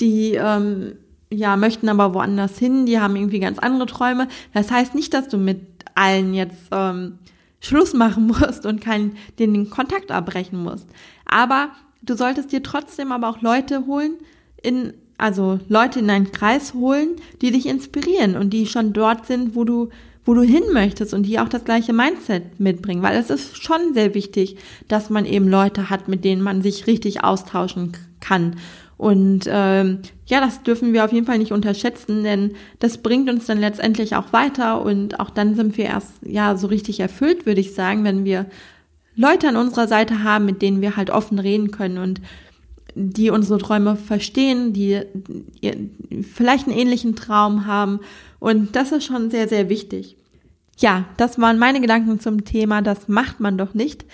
die 0.00 0.34
ähm, 0.34 0.92
ja, 1.30 1.56
möchten 1.56 1.88
aber 1.88 2.14
woanders 2.14 2.58
hin, 2.58 2.86
die 2.86 3.00
haben 3.00 3.16
irgendwie 3.16 3.40
ganz 3.40 3.58
andere 3.58 3.86
Träume. 3.86 4.28
Das 4.54 4.70
heißt 4.70 4.94
nicht, 4.94 5.12
dass 5.12 5.28
du 5.28 5.38
mit 5.38 5.60
allen 5.94 6.34
jetzt 6.34 6.68
ähm, 6.70 7.18
Schluss 7.60 7.94
machen 7.94 8.26
musst 8.40 8.66
und 8.66 8.80
keinen 8.80 9.16
den 9.38 9.70
Kontakt 9.70 10.12
abbrechen 10.12 10.62
musst. 10.62 10.86
Aber 11.24 11.70
du 12.02 12.14
solltest 12.14 12.52
dir 12.52 12.62
trotzdem 12.62 13.12
aber 13.12 13.28
auch 13.28 13.42
Leute 13.42 13.86
holen, 13.86 14.14
in, 14.62 14.92
also 15.18 15.58
Leute 15.68 15.98
in 15.98 16.08
deinen 16.08 16.30
Kreis 16.30 16.74
holen, 16.74 17.16
die 17.40 17.50
dich 17.50 17.66
inspirieren 17.66 18.36
und 18.36 18.50
die 18.50 18.66
schon 18.66 18.92
dort 18.92 19.26
sind, 19.26 19.54
wo 19.54 19.64
du 19.64 19.90
wo 20.28 20.34
du 20.34 20.42
hin 20.42 20.64
möchtest 20.72 21.14
und 21.14 21.22
die 21.22 21.38
auch 21.38 21.48
das 21.48 21.64
gleiche 21.64 21.92
Mindset 21.92 22.58
mitbringen, 22.58 23.00
weil 23.00 23.16
es 23.16 23.30
ist 23.30 23.62
schon 23.62 23.94
sehr 23.94 24.12
wichtig, 24.12 24.56
dass 24.88 25.08
man 25.08 25.24
eben 25.24 25.46
Leute 25.46 25.88
hat, 25.88 26.08
mit 26.08 26.24
denen 26.24 26.42
man 26.42 26.62
sich 26.62 26.88
richtig 26.88 27.22
austauschen 27.22 27.92
kann 28.18 28.56
und 28.98 29.44
ähm, 29.46 29.98
ja, 30.26 30.40
das 30.40 30.62
dürfen 30.62 30.92
wir 30.92 31.04
auf 31.04 31.12
jeden 31.12 31.26
Fall 31.26 31.38
nicht 31.38 31.52
unterschätzen, 31.52 32.24
denn 32.24 32.52
das 32.78 32.98
bringt 32.98 33.28
uns 33.28 33.46
dann 33.46 33.60
letztendlich 33.60 34.16
auch 34.16 34.32
weiter 34.32 34.82
und 34.82 35.20
auch 35.20 35.30
dann 35.30 35.54
sind 35.54 35.76
wir 35.76 35.84
erst 35.84 36.14
ja 36.22 36.56
so 36.56 36.66
richtig 36.66 37.00
erfüllt, 37.00 37.44
würde 37.44 37.60
ich 37.60 37.74
sagen, 37.74 38.04
wenn 38.04 38.24
wir 38.24 38.46
Leute 39.14 39.48
an 39.48 39.56
unserer 39.56 39.86
Seite 39.86 40.22
haben, 40.22 40.46
mit 40.46 40.62
denen 40.62 40.80
wir 40.80 40.96
halt 40.96 41.10
offen 41.10 41.38
reden 41.38 41.70
können 41.70 41.98
und 41.98 42.20
die 42.94 43.28
unsere 43.28 43.58
Träume 43.58 43.96
verstehen, 43.96 44.72
die 44.72 45.02
vielleicht 46.22 46.66
einen 46.66 46.78
ähnlichen 46.78 47.16
Traum 47.16 47.66
haben 47.66 48.00
und 48.38 48.76
das 48.76 48.92
ist 48.92 49.04
schon 49.04 49.30
sehr, 49.30 49.48
sehr 49.48 49.68
wichtig. 49.68 50.16
Ja, 50.78 51.04
das 51.18 51.38
waren 51.38 51.58
meine 51.58 51.82
Gedanken 51.82 52.20
zum 52.20 52.44
Thema, 52.44 52.80
das 52.80 53.08
macht 53.08 53.40
man 53.40 53.58
doch 53.58 53.74
nicht. 53.74 54.06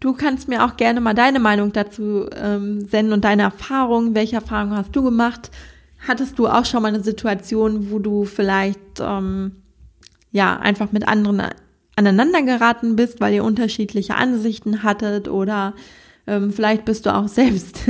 Du 0.00 0.12
kannst 0.12 0.48
mir 0.48 0.64
auch 0.64 0.76
gerne 0.76 1.00
mal 1.00 1.14
deine 1.14 1.40
Meinung 1.40 1.72
dazu 1.72 2.26
ähm, 2.36 2.86
senden 2.86 3.12
und 3.12 3.24
deine 3.24 3.42
Erfahrungen. 3.42 4.14
Welche 4.14 4.36
Erfahrungen 4.36 4.76
hast 4.76 4.94
du 4.94 5.02
gemacht? 5.02 5.50
Hattest 6.06 6.38
du 6.38 6.46
auch 6.46 6.64
schon 6.64 6.82
mal 6.82 6.88
eine 6.88 7.02
Situation, 7.02 7.90
wo 7.90 7.98
du 7.98 8.24
vielleicht 8.24 9.00
ähm, 9.00 9.56
ja 10.30 10.56
einfach 10.56 10.92
mit 10.92 11.08
anderen 11.08 11.42
aneinander 11.96 12.42
geraten 12.42 12.94
bist, 12.94 13.20
weil 13.20 13.34
ihr 13.34 13.44
unterschiedliche 13.44 14.14
Ansichten 14.14 14.84
hattet 14.84 15.26
oder 15.26 15.74
ähm, 16.28 16.52
vielleicht 16.52 16.84
bist 16.84 17.06
du 17.06 17.14
auch 17.14 17.26
selbst 17.28 17.80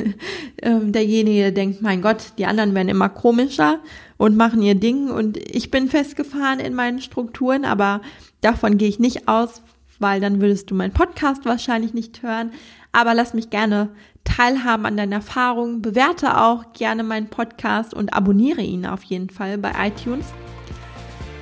ähm, 0.62 0.92
derjenige, 0.92 1.42
der 1.42 1.52
denkt, 1.52 1.82
mein 1.82 2.00
Gott, 2.00 2.32
die 2.38 2.46
anderen 2.46 2.74
werden 2.74 2.88
immer 2.88 3.10
komischer 3.10 3.80
und 4.16 4.34
machen 4.34 4.62
ihr 4.62 4.76
Ding 4.76 5.10
und 5.10 5.36
ich 5.36 5.70
bin 5.70 5.88
festgefahren 5.88 6.58
in 6.58 6.74
meinen 6.74 7.02
Strukturen, 7.02 7.66
aber 7.66 8.00
davon 8.40 8.78
gehe 8.78 8.88
ich 8.88 8.98
nicht 8.98 9.28
aus, 9.28 9.60
weil 9.98 10.20
dann 10.20 10.40
würdest 10.40 10.70
du 10.70 10.74
meinen 10.74 10.92
Podcast 10.92 11.44
wahrscheinlich 11.44 11.94
nicht 11.94 12.22
hören. 12.22 12.52
Aber 12.92 13.14
lass 13.14 13.34
mich 13.34 13.50
gerne 13.50 13.90
teilhaben 14.24 14.86
an 14.86 14.96
deinen 14.96 15.12
Erfahrungen. 15.12 15.82
Bewerte 15.82 16.38
auch 16.38 16.72
gerne 16.72 17.02
meinen 17.02 17.28
Podcast 17.28 17.94
und 17.94 18.14
abonniere 18.14 18.62
ihn 18.62 18.86
auf 18.86 19.02
jeden 19.04 19.30
Fall 19.30 19.58
bei 19.58 19.72
iTunes. 19.88 20.26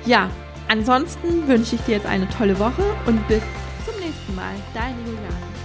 Ja, 0.05 0.29
Ansonsten 0.69 1.47
wünsche 1.47 1.75
ich 1.75 1.81
dir 1.81 1.95
jetzt 1.95 2.05
eine 2.05 2.27
tolle 2.29 2.59
Woche 2.59 2.83
und 3.05 3.25
bis 3.27 3.41
zum 3.85 3.99
nächsten 4.01 4.35
Mal. 4.35 4.53
Deine 4.73 4.99
Juliane. 5.05 5.56